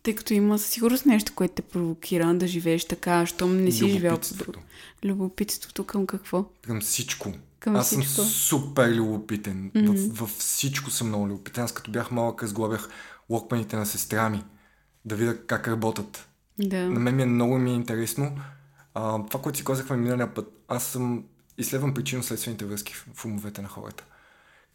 Тъй 0.04 0.16
като 0.16 0.34
има 0.34 0.60
със 0.60 0.70
сигурност 0.70 1.06
нещо, 1.06 1.32
което 1.36 1.54
те 1.54 1.62
провокира 1.62 2.34
да 2.34 2.48
живееш 2.48 2.86
така, 2.86 3.26
щом 3.26 3.64
не 3.64 3.72
си 3.72 3.90
живял. 3.90 4.12
Любопитството. 4.12 4.60
Любопитството 5.04 5.84
към 5.84 6.08
какво? 6.08 6.46
Към 6.62 6.82
всичко. 6.82 7.34
Към 7.60 7.76
Аз 7.76 7.86
всичко. 7.88 8.06
съм 8.12 8.26
супер 8.26 8.96
любопитен. 8.96 9.72
Мгм. 9.76 9.94
В, 9.94 10.20
във 10.20 10.30
всичко 10.30 10.92
съм 10.92 11.08
много 11.08 11.28
любопитен. 11.28 11.64
Аз 11.64 11.74
като 11.74 11.92
бях 11.92 12.12
малък, 12.12 12.44
разглобях 12.44 12.90
локпаните 13.30 13.76
на 13.76 13.86
сестра 13.86 14.30
ми. 14.30 14.44
Да 15.06 15.16
видя 15.16 15.46
как 15.46 15.68
работят. 15.68 16.28
Да. 16.60 16.90
На 16.90 17.00
мен 17.00 17.16
ми 17.16 17.24
е 17.24 17.26
много 17.26 17.58
ми 17.58 17.72
е 17.72 17.76
интересно. 17.76 18.40
А, 18.94 19.26
това, 19.26 19.42
което 19.42 19.58
си 19.58 19.66
казахме 19.66 19.98
миналия 19.98 20.34
път, 20.34 20.64
аз 20.68 20.84
съм 20.86 21.24
изследвам 21.58 21.94
причинно-следствените 21.94 22.66
връзки 22.66 22.94
в, 23.14 23.26
умовете 23.26 23.62
на 23.62 23.68
хората. 23.68 24.04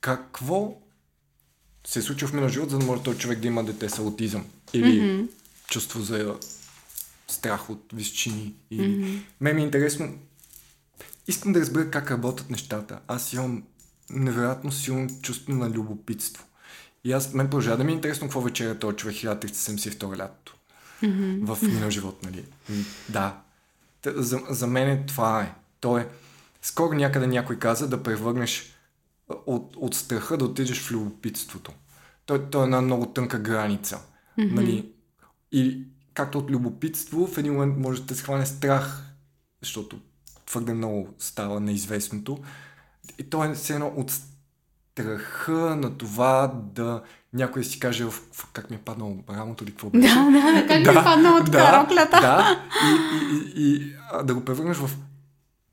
Какво 0.01 0.77
се 1.87 1.99
е 1.99 2.03
случило 2.03 2.29
в 2.29 2.35
минал 2.35 2.49
живот, 2.49 2.70
за 2.70 2.79
да 2.79 2.85
може 2.87 3.03
този 3.03 3.18
човек 3.18 3.38
да 3.40 3.47
има 3.47 3.64
дете 3.64 3.88
с 3.88 3.99
аутизъм? 3.99 4.44
Или 4.73 5.03
Мгм. 5.14 5.25
чувство 5.70 6.01
за 6.01 6.37
страх 7.29 7.70
от 7.70 7.85
височини. 7.92 8.55
Или... 8.70 8.88
Мгм. 8.88 9.16
Мен 9.40 9.57
ми 9.57 9.62
е 9.62 9.64
интересно. 9.64 10.18
Искам 11.29 11.53
да 11.53 11.61
разбера 11.61 11.91
как 11.91 12.11
работят 12.11 12.51
нещата. 12.51 13.01
Аз 13.09 13.33
имам 13.33 13.63
невероятно 14.11 14.73
силно 14.73 15.09
чувство 15.23 15.53
на 15.55 15.71
любопитство. 15.71 16.45
И 17.05 17.13
аз, 17.13 17.33
мен 17.33 17.47
продължава 17.47 17.77
да 17.77 17.85
ми 17.85 17.93
е 17.93 17.95
интересно 17.95 18.27
какво 18.27 18.41
вечеря 18.41 18.79
този 18.79 18.97
човек 18.97 19.17
1372 19.17 20.19
лятото. 20.19 20.57
Мгм. 21.03 21.55
В 21.55 21.63
минал 21.63 21.91
живот, 21.91 22.23
нали? 22.23 22.45
Да. 23.09 23.41
За, 24.07 24.41
за 24.51 24.67
мен 24.67 24.89
е 24.89 25.07
това 25.07 25.43
е. 25.43 25.55
То 25.81 25.99
е. 25.99 26.09
Скоро 26.63 26.95
някъде 26.95 27.27
някой 27.27 27.59
каза 27.59 27.89
да 27.89 28.03
превърнеш 28.03 28.75
от, 29.47 29.77
от 29.77 29.95
страха 29.95 30.37
да 30.37 30.45
отидеш 30.45 30.81
в 30.81 30.91
любопитството. 30.91 31.73
Той, 32.27 32.51
той 32.51 32.63
е 32.63 32.65
една 32.65 32.81
много 32.81 33.07
тънка 33.07 33.39
граница. 33.39 34.01
Нали? 34.39 34.93
И 35.53 35.85
както 36.15 36.39
от 36.39 36.51
любопитство, 36.51 37.27
в 37.27 37.39
един 37.39 37.53
момент 37.53 37.79
може 37.79 38.01
да 38.01 38.07
те 38.07 38.15
схване 38.15 38.47
страх, 38.47 39.03
защото 39.63 40.01
твърде 40.46 40.74
много 40.74 41.09
става 41.18 41.61
неизвестното. 41.61 42.38
И 43.18 43.22
то 43.22 43.44
е 43.44 43.54
все 43.54 43.72
едно 43.72 43.92
от 43.96 44.12
страха 44.92 45.52
на 45.52 45.98
това 45.98 46.52
да 46.74 47.02
някой 47.33 47.62
да 47.62 47.68
си 47.68 47.80
каже 47.80 48.04
в, 48.04 48.11
в 48.11 48.48
как 48.52 48.70
ми 48.70 48.76
е 48.76 48.80
паднало 48.80 49.16
рамото 49.30 49.64
или 49.64 49.70
какво 49.70 49.90
беше. 49.90 50.14
Да, 50.14 50.24
да, 50.24 50.52
да, 50.52 50.66
как 50.68 50.94
ми 50.94 51.00
е 51.00 51.04
паднала 51.04 51.44
така 51.44 51.83
роклята. 51.83 52.20
Да, 52.20 52.64
и, 52.85 52.88
и, 53.26 53.62
и, 53.62 53.74
и 53.76 53.92
а, 54.12 54.22
да 54.22 54.35
го 54.35 54.44
превърнеш 54.44 54.76
в 54.76 54.90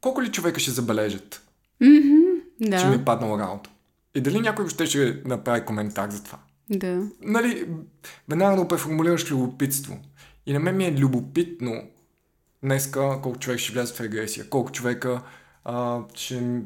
колко 0.01 0.21
ли 0.21 0.31
човека 0.31 0.59
ще 0.59 0.71
забележат, 0.71 1.47
Мгм. 1.81 2.77
че 2.79 2.87
ми 2.87 2.93
е 2.93 2.97
Да, 2.97 3.05
паднало 3.05 3.39
рамото. 3.39 3.69
И 4.15 4.21
дали 4.21 4.39
някой 4.39 4.69
ще 4.69 4.85
ще 4.85 5.21
направи 5.25 5.65
коментар 5.65 6.09
за 6.09 6.23
това. 6.23 6.37
да. 6.69 7.03
Нали, 7.21 7.67
веднага 8.29 8.55
да 8.55 8.61
го 8.61 8.67
преформулираш 8.67 9.31
любопитство. 9.31 9.99
И 10.45 10.53
на 10.53 10.59
мен 10.59 10.77
ми 10.77 10.85
е 10.85 10.97
любопитно 10.97 11.83
днеска 12.63 13.19
колко 13.23 13.39
човек 13.39 13.59
ще 13.59 13.73
влязат 13.73 13.97
в 13.97 14.01
регресия, 14.01 14.49
колко 14.49 14.71
човека 14.71 15.21
а, 15.65 15.99
ще 16.13 16.61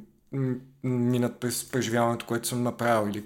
минат 0.83 1.39
през 1.39 1.71
преживяването, 1.71 2.25
което 2.25 2.47
съм 2.47 2.63
направил 2.63 3.09
или 3.11 3.25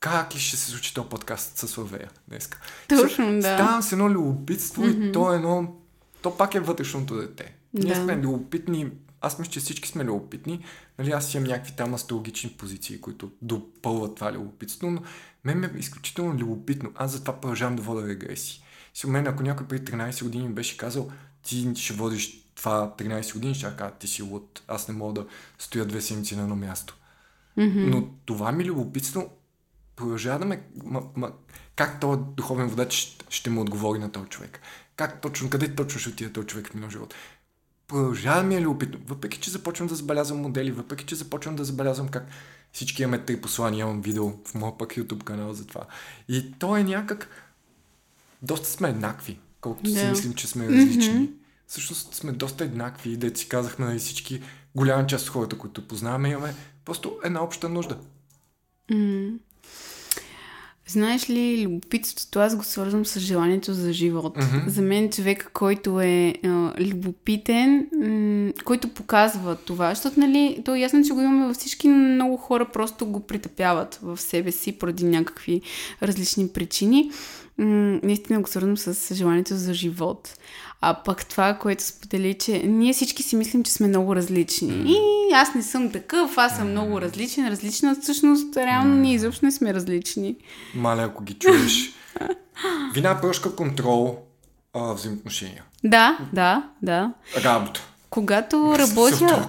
как 0.00 0.34
ли 0.34 0.38
ще 0.38 0.56
се 0.56 0.70
случи 0.70 0.94
този 0.94 1.08
подкаст 1.08 1.56
с 1.58 1.68
Славея 1.68 2.10
днеска. 2.28 2.60
Точно, 2.88 3.32
да. 3.32 3.42
Ставам 3.42 3.82
с 3.82 3.92
едно 3.92 4.10
любопитство 4.10 4.82
Мгм. 4.82 5.02
и 5.02 5.12
то 5.12 5.32
е 5.32 5.36
едно... 5.36 5.74
То 6.22 6.36
пак 6.36 6.54
е 6.54 6.60
вътрешното 6.60 7.16
дете. 7.16 7.54
Ние 7.74 7.94
Да. 7.94 8.02
сме 8.02 8.16
любопитни. 8.16 8.90
Аз 9.20 9.38
мисля, 9.38 9.52
че 9.52 9.60
всички 9.60 9.88
сме 9.88 10.04
любопитни. 10.04 10.64
Нали, 10.98 11.10
аз 11.10 11.34
имам 11.34 11.48
някакви 11.48 11.72
там 11.76 11.94
астрологични 11.94 12.50
позиции, 12.50 13.00
които 13.00 13.30
допълват 13.42 14.14
това 14.14 14.32
любопитство, 14.32 14.90
но 14.90 15.02
мен 15.44 15.58
ме 15.58 15.70
е 15.76 15.78
изключително 15.78 16.34
любопитно. 16.38 16.90
Аз 16.94 17.10
затова 17.12 17.40
продължавам 17.40 17.76
да 17.76 17.82
водя 17.82 18.08
регресии. 18.08 18.62
Си 18.94 19.06
мен, 19.06 19.26
ако 19.26 19.42
някой 19.42 19.66
преди 19.66 19.92
13 19.92 20.22
години 20.24 20.48
беше 20.48 20.76
казал, 20.76 21.10
ти 21.42 21.72
ще 21.76 21.92
водиш 21.92 22.44
това 22.54 22.94
13 22.98 23.32
години, 23.32 23.54
ще 23.54 23.76
кажа, 23.76 23.94
ти 23.98 24.06
си 24.08 24.22
луд. 24.22 24.62
Аз 24.68 24.88
не 24.88 24.94
мога 24.94 25.22
да 25.22 25.26
стоя 25.58 25.86
две 25.86 26.00
седмици 26.00 26.36
на 26.36 26.42
едно 26.42 26.56
място. 26.56 26.96
Мгм. 27.56 27.90
Но 27.90 28.08
това 28.24 28.52
ми 28.52 28.64
любопитство 28.64 29.30
продължава 29.96 30.38
да 30.38 30.44
ме... 30.44 30.62
Ма, 30.84 31.02
ма, 31.16 31.32
как 31.76 32.00
този 32.00 32.20
духовен 32.36 32.68
водач 32.68 32.92
ще, 32.92 33.24
ще 33.28 33.50
му 33.50 33.60
отговори 33.60 33.98
на 33.98 34.12
този 34.12 34.28
човек? 34.28 34.60
Как 34.96 35.20
точно, 35.20 35.50
къде 35.50 35.74
точно 35.74 36.00
ще 36.00 36.10
отиде 36.10 36.32
този 36.32 36.46
човек 36.46 36.68
в 36.68 36.74
минал 36.74 36.90
живот? 36.90 37.14
Продължава 37.88 38.42
ми 38.42 38.56
е 38.56 38.60
любопитно. 38.60 39.00
Въпреки, 39.06 39.38
че 39.38 39.50
започвам 39.50 39.88
да 39.88 39.94
забелязвам 39.94 40.40
модели, 40.40 40.70
въпреки, 40.70 41.04
че 41.04 41.14
започвам 41.14 41.56
да 41.56 41.64
забелязвам 41.64 42.08
как 42.08 42.26
всички 42.72 43.02
имаме 43.02 43.24
три 43.24 43.40
послания, 43.40 43.82
имам 43.82 44.02
видео 44.02 44.32
в 44.44 44.54
моя 44.54 44.78
пък 44.78 44.90
YouTube 44.90 45.24
канал 45.24 45.52
за 45.52 45.66
това. 45.66 45.86
И 46.28 46.52
то 46.58 46.76
е 46.76 46.84
някак... 46.84 47.28
Доста 48.42 48.68
сме 48.68 48.88
еднакви, 48.88 49.38
колкото 49.60 49.90
си 49.90 49.96
Да. 49.96 50.10
мислим, 50.10 50.34
че 50.34 50.46
сме 50.46 50.68
различни. 50.68 51.14
Мгм. 51.14 51.24
Всъщност 51.66 52.14
сме 52.14 52.32
доста 52.32 52.64
еднакви 52.64 53.16
да 53.16 53.38
си 53.38 53.48
казахме 53.48 53.86
нали, 53.86 53.98
всички, 53.98 54.40
голяма 54.74 55.06
част 55.06 55.24
от 55.26 55.30
хората, 55.32 55.58
които 55.58 55.88
познаваме, 55.88 56.28
имаме 56.30 56.54
просто 56.84 57.18
една 57.24 57.42
обща 57.44 57.68
нужда. 57.68 57.96
М. 58.90 59.30
Знаеш 60.86 61.30
ли, 61.30 61.62
любопитството 61.66 62.38
аз 62.38 62.56
го 62.56 62.64
свързвам 62.64 63.06
с 63.06 63.20
желанието 63.20 63.74
за 63.74 63.92
живот. 63.92 64.36
Мгм. 64.36 64.68
За 64.68 64.82
мен 64.82 65.10
човек, 65.10 65.50
който 65.52 66.00
е 66.00 66.34
а, 66.44 66.72
любопитен, 66.80 67.86
м- 67.92 68.52
който 68.64 68.88
показва 68.88 69.56
това, 69.56 69.94
защото 69.94 70.20
нали, 70.20 70.62
то 70.64 70.74
е 70.74 70.80
ясно, 70.80 71.04
че 71.04 71.12
го 71.12 71.20
имаме 71.20 71.46
във 71.46 71.56
всички, 71.56 71.88
но 71.88 71.96
много 72.14 72.36
хора 72.36 72.68
просто 72.72 73.06
го 73.06 73.20
притъпяват 73.20 73.98
в 74.02 74.16
себе 74.20 74.52
си 74.52 74.72
поради 74.72 75.04
някакви 75.04 75.60
различни 76.02 76.48
причини. 76.48 77.10
М- 77.60 78.00
наистина 78.02 78.40
го 78.40 78.48
свързвам 78.48 78.78
с 78.78 79.14
желанието 79.14 79.56
за 79.56 79.74
живот. 79.74 80.38
А 80.80 80.94
пък 80.94 81.26
това, 81.26 81.54
което 81.54 81.84
сподели, 81.84 82.34
че 82.34 82.62
ние 82.62 82.92
всички 82.92 83.22
си 83.22 83.36
мислим, 83.36 83.62
че 83.62 83.72
сме 83.72 83.88
много 83.88 84.16
различни. 84.16 84.68
Mm. 84.68 84.88
И 84.88 85.32
аз 85.32 85.54
не 85.54 85.62
съм 85.62 85.92
такъв, 85.92 86.38
аз 86.38 86.56
съм 86.56 86.66
mm. 86.66 86.70
много 86.70 87.00
различен, 87.00 87.48
различна. 87.48 87.96
Всъщност, 88.02 88.56
реално, 88.56 88.96
mm. 88.96 88.98
ние 89.00 89.14
изобщо 89.14 89.44
не 89.44 89.52
сме 89.52 89.74
различни. 89.74 90.36
Мале, 90.74 91.02
ако 91.02 91.24
ги 91.24 91.34
чуеш. 91.34 91.92
Вина, 92.94 93.20
прошка, 93.20 93.56
контрол, 93.56 94.18
а, 94.74 94.92
взаимоотношения. 94.92 95.64
Да, 95.84 96.18
да, 96.32 96.62
да. 96.82 97.12
Работа. 97.44 97.80
Когато 98.10 98.74
работя... 98.78 99.48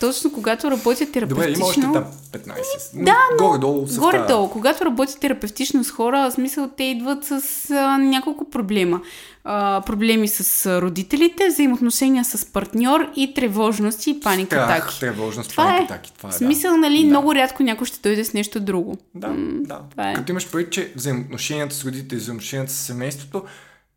Точно 0.00 0.32
когато 0.32 0.70
работя 0.70 1.06
терапевтично... 1.12 1.36
Добре, 1.36 1.50
има 1.56 1.66
още 1.66 1.80
там 1.80 2.04
15. 2.32 3.04
Да, 3.04 3.16
но... 3.40 3.46
Горе-долу 3.48 3.86
Горе-долу. 3.98 4.50
Когато 4.50 4.84
работя 4.84 5.18
терапевтично 5.18 5.84
с 5.84 5.90
хора, 5.90 6.30
в 6.30 6.32
смисъл 6.32 6.68
те 6.76 6.84
идват 6.84 7.24
с 7.24 7.40
а, 7.70 7.98
няколко 7.98 8.50
проблема. 8.50 9.00
А, 9.44 9.80
проблеми 9.86 10.28
с 10.28 10.80
родителите, 10.80 11.48
взаимоотношения 11.48 12.24
с 12.24 12.44
партньор 12.52 13.10
и 13.16 13.34
тревожности 13.34 14.10
и 14.10 14.20
паника 14.20 14.56
атаки. 14.56 15.00
тревожност, 15.00 15.50
Това 15.50 15.64
паника 15.64 15.82
е. 15.82 15.84
атаки. 15.84 16.12
Това 16.16 16.28
е, 16.28 16.32
В 16.32 16.34
смисъл, 16.34 16.76
нали, 16.76 17.00
да. 17.00 17.06
много 17.06 17.34
рядко 17.34 17.62
някой 17.62 17.86
ще 17.86 17.98
дойде 18.00 18.24
с 18.24 18.32
нещо 18.34 18.60
друго. 18.60 18.98
Да, 19.14 19.28
М, 19.28 19.36
да. 19.60 19.80
Това 19.90 20.10
е. 20.10 20.14
Като 20.14 20.32
имаш 20.32 20.50
предвид, 20.50 20.72
че 20.72 20.92
взаимоотношенията 20.96 21.74
с 21.74 21.84
родителите, 21.84 22.16
взаимоотношенията 22.16 22.72
с 22.72 22.76
семейството, 22.76 23.42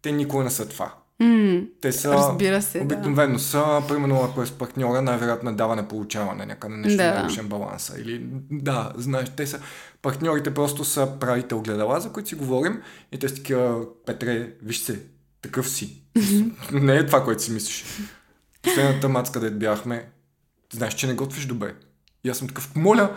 те 0.01 0.11
никога 0.11 0.43
не 0.43 0.49
са 0.51 0.69
това. 0.69 0.93
М, 1.19 1.61
Те 1.81 1.91
са, 1.91 2.11
Разбира 2.11 2.61
се, 2.61 2.77
да. 2.77 2.83
обикновено 2.85 3.39
са, 3.39 3.81
примерно 3.87 4.21
ако 4.23 4.41
е 4.41 4.45
с 4.45 4.51
партньора, 4.51 5.01
най-вероятно 5.01 5.49
е 5.49 5.53
даване-получаване, 5.53 6.45
някъде 6.45 6.75
нещо 6.75 6.97
Да. 6.97 7.11
да. 7.11 7.19
нарушен 7.19 7.47
баланса. 7.47 7.93
Или, 7.99 8.21
да, 8.51 8.91
знаеш, 8.97 9.29
те 9.29 9.47
са, 9.47 9.59
партньорите 10.01 10.53
просто 10.53 10.85
са 10.85 11.19
правите 11.19 11.55
огледала, 11.55 11.99
за 11.99 12.09
които 12.09 12.29
си 12.29 12.35
говорим 12.35 12.81
и 13.11 13.19
те 13.19 13.29
са 13.29 13.35
такива, 13.35 13.85
Петре, 14.05 14.53
виж 14.61 14.77
се, 14.79 14.99
такъв 15.41 15.69
си. 15.69 16.01
не 16.71 16.95
е 16.95 17.05
това, 17.05 17.23
което 17.23 17.43
си 17.43 17.51
мислиш. 17.51 17.85
Последната 18.61 19.09
мацка, 19.09 19.33
където 19.33 19.59
бяхме, 19.59 20.09
знаеш, 20.73 20.93
че 20.93 21.07
не 21.07 21.13
готвиш 21.13 21.45
добре. 21.45 21.75
И 22.23 22.29
аз 22.29 22.37
съм 22.37 22.47
такъв, 22.47 22.75
моля, 22.75 23.15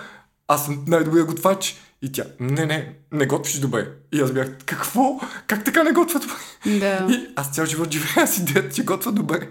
аз 0.49 0.65
съм 0.65 0.85
най-добрият 0.87 1.27
готвач. 1.29 1.77
И 2.03 2.13
тя, 2.13 2.25
не, 2.41 2.67
не, 2.67 2.95
не 3.13 3.27
готвиш 3.27 3.59
добре. 3.59 3.89
И 4.13 4.21
аз 4.21 4.33
бях, 4.33 4.57
какво? 4.65 5.21
Как 5.47 5.65
така 5.65 5.83
не 5.83 5.93
готвя 5.93 6.21
добре? 6.21 6.79
Да. 6.81 7.07
И 7.11 7.27
аз 7.37 7.55
цял 7.55 7.67
живот 7.67 7.91
живея 7.91 8.27
с 8.27 8.39
идеята, 8.39 8.75
че 8.75 8.85
готвя 8.85 9.13
добре. 9.13 9.51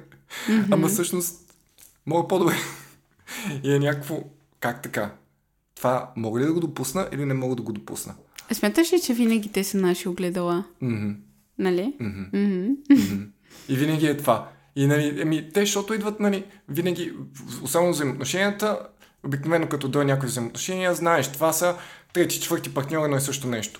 Mm-hmm. 0.49 0.67
Ама 0.71 0.87
всъщност 0.87 1.53
мога 2.05 2.27
по-добре. 2.27 2.55
И 3.63 3.73
е 3.73 3.79
някакво, 3.79 4.23
как 4.59 4.81
така? 4.81 5.11
Това 5.75 6.11
мога 6.15 6.39
ли 6.39 6.45
да 6.45 6.53
го 6.53 6.59
допусна 6.59 7.07
или 7.11 7.25
не 7.25 7.33
мога 7.33 7.55
да 7.55 7.61
го 7.61 7.73
допусна? 7.73 8.13
А 8.51 8.53
смяташ 8.53 8.93
ли, 8.93 9.01
че 9.01 9.13
винаги 9.13 9.51
те 9.51 9.63
са 9.63 9.77
наши 9.77 10.09
огледала? 10.09 10.63
Мгм, 10.81 11.11
Нали? 11.59 11.93
мгм, 11.99 12.21
Мгм. 12.33 12.71
мгм. 12.91 13.23
И 13.69 13.75
винаги 13.75 14.07
е 14.07 14.17
това. 14.17 14.49
И 14.75 14.87
нали, 14.87 15.21
еми, 15.21 15.49
те, 15.53 15.59
защото 15.59 15.93
идват, 15.93 16.19
нали, 16.19 16.43
винаги, 16.69 17.13
особено 17.61 17.91
взаимоотношенията, 17.91 18.79
обикновено 19.25 19.67
като 19.67 19.87
дойде 19.87 20.11
някои 20.11 20.29
взаимоотношения, 20.29 20.95
знаеш, 20.95 21.31
това 21.31 21.53
са 21.53 21.75
трети, 22.13 22.39
четвърти 22.39 22.73
партньор 22.73 23.05
едно 23.05 23.17
и 23.17 23.21
също 23.21 23.47
нещо. 23.47 23.79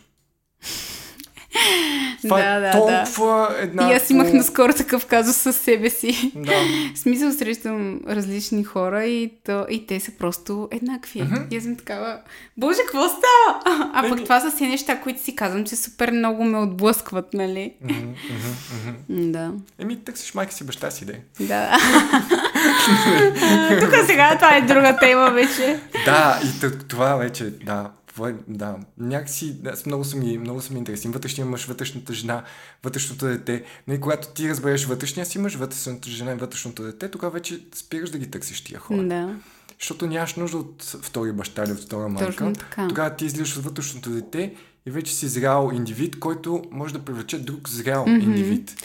Това 2.22 2.38
Да, 2.42 2.56
е 2.56 2.60
да, 2.60 2.72
толкова 2.72 3.56
една... 3.60 3.92
И 3.92 3.96
аз 3.96 4.10
имах 4.10 4.34
наскоро 4.34 4.74
такъв 4.74 5.06
казус 5.06 5.36
със 5.36 5.56
себе 5.56 5.90
си. 5.90 6.32
Да. 6.36 6.52
В 6.96 7.00
смисъл 7.00 7.32
срещам 7.32 8.00
различни 8.08 8.64
хора 8.64 9.06
и, 9.06 9.32
то, 9.46 9.66
и 9.70 9.88
те 9.88 10.00
са 10.00 10.12
просто 10.20 10.68
еднакви. 10.72 11.22
Мгм. 11.22 11.36
И 11.52 11.58
аз 11.58 11.64
съм 11.64 11.76
такава, 11.76 12.18
боже, 12.58 12.78
какво 12.88 13.08
става? 13.08 13.62
А 13.94 14.02
пък 14.02 14.12
Еми. 14.12 14.24
това 14.24 14.40
са 14.40 14.52
си 14.52 14.68
неща, 14.68 15.02
които 15.02 15.24
си 15.24 15.36
казвам, 15.36 15.66
че 15.66 15.76
супер 15.76 16.12
много 16.12 16.44
ме 16.44 16.58
отблъскват, 16.58 17.34
нали? 17.34 17.74
Мгм. 17.84 17.96
М, 19.10 19.32
Да. 19.32 19.52
Еми, 19.80 20.04
търсиш 20.04 20.34
майка 20.34 20.54
си, 20.54 20.64
баща 20.64 20.92
си, 20.92 21.06
де. 21.06 21.20
Да. 21.40 21.72
Тук 23.82 23.94
сега 24.06 24.36
това 24.36 24.56
е 24.56 24.62
друга 24.62 24.98
тема 25.02 25.32
вече. 25.32 25.80
Да, 26.06 26.40
и 26.44 26.48
това 26.88 27.16
вече, 27.16 27.54
да, 27.66 27.90
това 28.16 28.30
е- 28.30 28.36
да, 28.48 28.76
някакси, 28.98 29.56
аз 29.66 29.86
много 29.86 30.04
са 30.04 30.18
ми, 30.18 30.38
много 30.38 30.62
са 30.62 30.74
ми 30.74 30.80
интересни. 30.80 31.12
Вътрешния 31.12 31.46
мъж, 31.46 31.66
вътрешната 31.66 32.14
жена, 32.14 32.44
вътрешното 32.84 33.26
дете. 33.26 33.64
Нали, 33.88 34.02
когато 34.02 34.28
ти 34.28 34.50
разбереш 34.50 34.86
вътрешния 34.86 35.26
си 35.26 35.40
мъж, 35.40 35.56
вътрешната 35.56 36.10
жена 36.10 36.32
и 36.32 36.36
вътрешното 36.36 36.84
дете, 36.84 37.12
тогава 37.12 37.32
вече 37.34 37.66
спираш 37.76 38.10
да 38.10 38.18
ги 38.18 38.32
търсиш 38.32 38.64
тия 38.64 38.80
хора. 38.80 39.04
Да. 39.04 39.36
Защото 39.80 40.08
нямаш 40.08 40.36
нужда 40.36 40.58
от 40.58 40.84
втори 41.02 41.32
баща 41.32 41.64
или 41.64 41.72
от 41.72 41.80
втора 41.80 42.10
майка. 42.10 42.54
Тогава 42.90 43.16
ти 43.16 43.26
излизаш 43.26 43.58
от 43.58 43.64
вътрешното 43.64 44.10
дете 44.10 44.54
и 44.86 44.92
вече 44.92 45.16
си 45.16 45.28
зрял 45.28 45.72
индивид, 45.74 46.20
който 46.20 46.64
може 46.72 46.94
да 46.94 47.00
привлече 47.00 47.40
друг 47.40 47.70
зрял 47.70 48.06
Мгм. 48.08 48.20
индивид. 48.32 48.76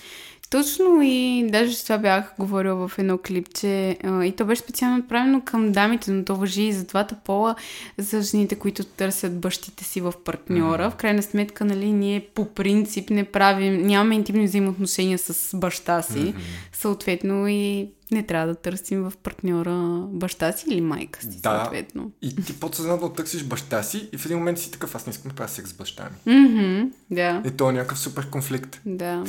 Точно 0.50 1.02
и 1.02 1.46
даже 1.50 1.74
с 1.76 1.82
това 1.82 1.98
бях 1.98 2.32
говорила 2.38 2.88
в 2.88 2.98
едно 2.98 3.18
клипче 3.18 3.96
и 4.04 4.34
то 4.36 4.44
беше 4.44 4.62
специално 4.62 4.98
отправено 4.98 5.40
към 5.44 5.72
дамите, 5.72 6.10
но 6.10 6.24
то 6.24 6.36
въжи 6.36 6.62
и 6.62 6.72
за 6.72 6.84
двата 6.84 7.16
пола, 7.24 7.54
за 7.98 8.22
жените, 8.22 8.54
които 8.54 8.84
търсят 8.84 9.40
бащите 9.40 9.84
си 9.84 10.00
в 10.00 10.14
партньора. 10.24 10.90
В 10.90 10.94
крайна 10.94 11.22
сметка, 11.22 11.64
нали, 11.64 11.92
ние 11.92 12.26
по 12.34 12.54
принцип 12.54 13.10
не 13.10 13.24
правим, 13.24 13.82
нямаме 13.82 14.14
интимни 14.14 14.44
взаимоотношения 14.44 15.18
с 15.18 15.56
баща 15.56 16.02
си, 16.02 16.34
съответно 16.72 17.48
и 17.48 17.88
не 18.12 18.22
трябва 18.22 18.46
да 18.46 18.54
търсим 18.54 19.02
в 19.02 19.12
партньора 19.22 20.04
баща 20.08 20.52
си 20.52 20.64
или 20.70 20.80
майка 20.80 21.22
си, 21.22 21.40
Да. 21.42 21.60
съответно. 21.60 22.10
И 22.22 22.36
ти 22.36 22.60
подсъзнателно 22.60 23.14
търсиш 23.14 23.44
баща 23.44 23.82
си 23.82 24.08
и 24.12 24.18
в 24.18 24.26
един 24.26 24.38
момент 24.38 24.58
си 24.58 24.70
такъв, 24.70 24.94
аз 24.94 25.06
не 25.06 25.10
искам 25.10 25.28
да 25.28 25.34
правя 25.34 25.48
секс 25.48 25.70
с 25.70 25.74
баща 25.74 26.08
ми. 26.26 26.34
Мгм, 26.34 26.90
да. 27.10 27.42
И 27.46 27.50
то 27.50 27.70
е 27.70 27.72
някакъв 27.72 27.98
супер 27.98 28.30
конфликт. 28.30 28.80
Да. 28.86 29.24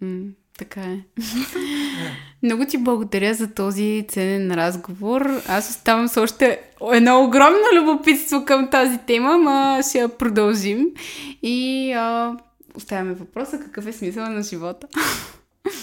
М, 0.00 0.20
така 0.58 0.80
е. 0.80 0.98
Много 2.42 2.66
ти 2.66 2.78
благодаря 2.78 3.34
за 3.34 3.54
този 3.54 4.06
ценен 4.08 4.54
разговор. 4.54 5.42
Аз 5.48 5.70
оставам 5.70 6.08
с 6.08 6.16
още 6.16 6.60
едно 6.92 7.24
огромно 7.24 7.64
любопитство 7.74 8.44
към 8.44 8.70
тази 8.70 8.98
тема, 8.98 9.38
ма 9.38 9.82
ще 9.88 9.98
я 9.98 10.08
продължим. 10.08 10.86
И 11.42 11.92
а, 11.92 12.36
оставяме 12.74 13.14
въпроса 13.14 13.58
какъв 13.58 13.86
е 13.86 13.92
смисъл 13.92 14.26
на 14.26 14.42
живота. 14.42 14.86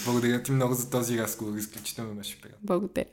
Благодаря 0.05 0.43
ти 0.43 0.51
много 0.51 0.73
за 0.73 0.89
този 0.89 1.17
разговор. 1.17 1.57
Изключително 1.57 2.13
беше 2.15 2.41
приятно. 2.41 2.59
Благодаря. 2.63 3.05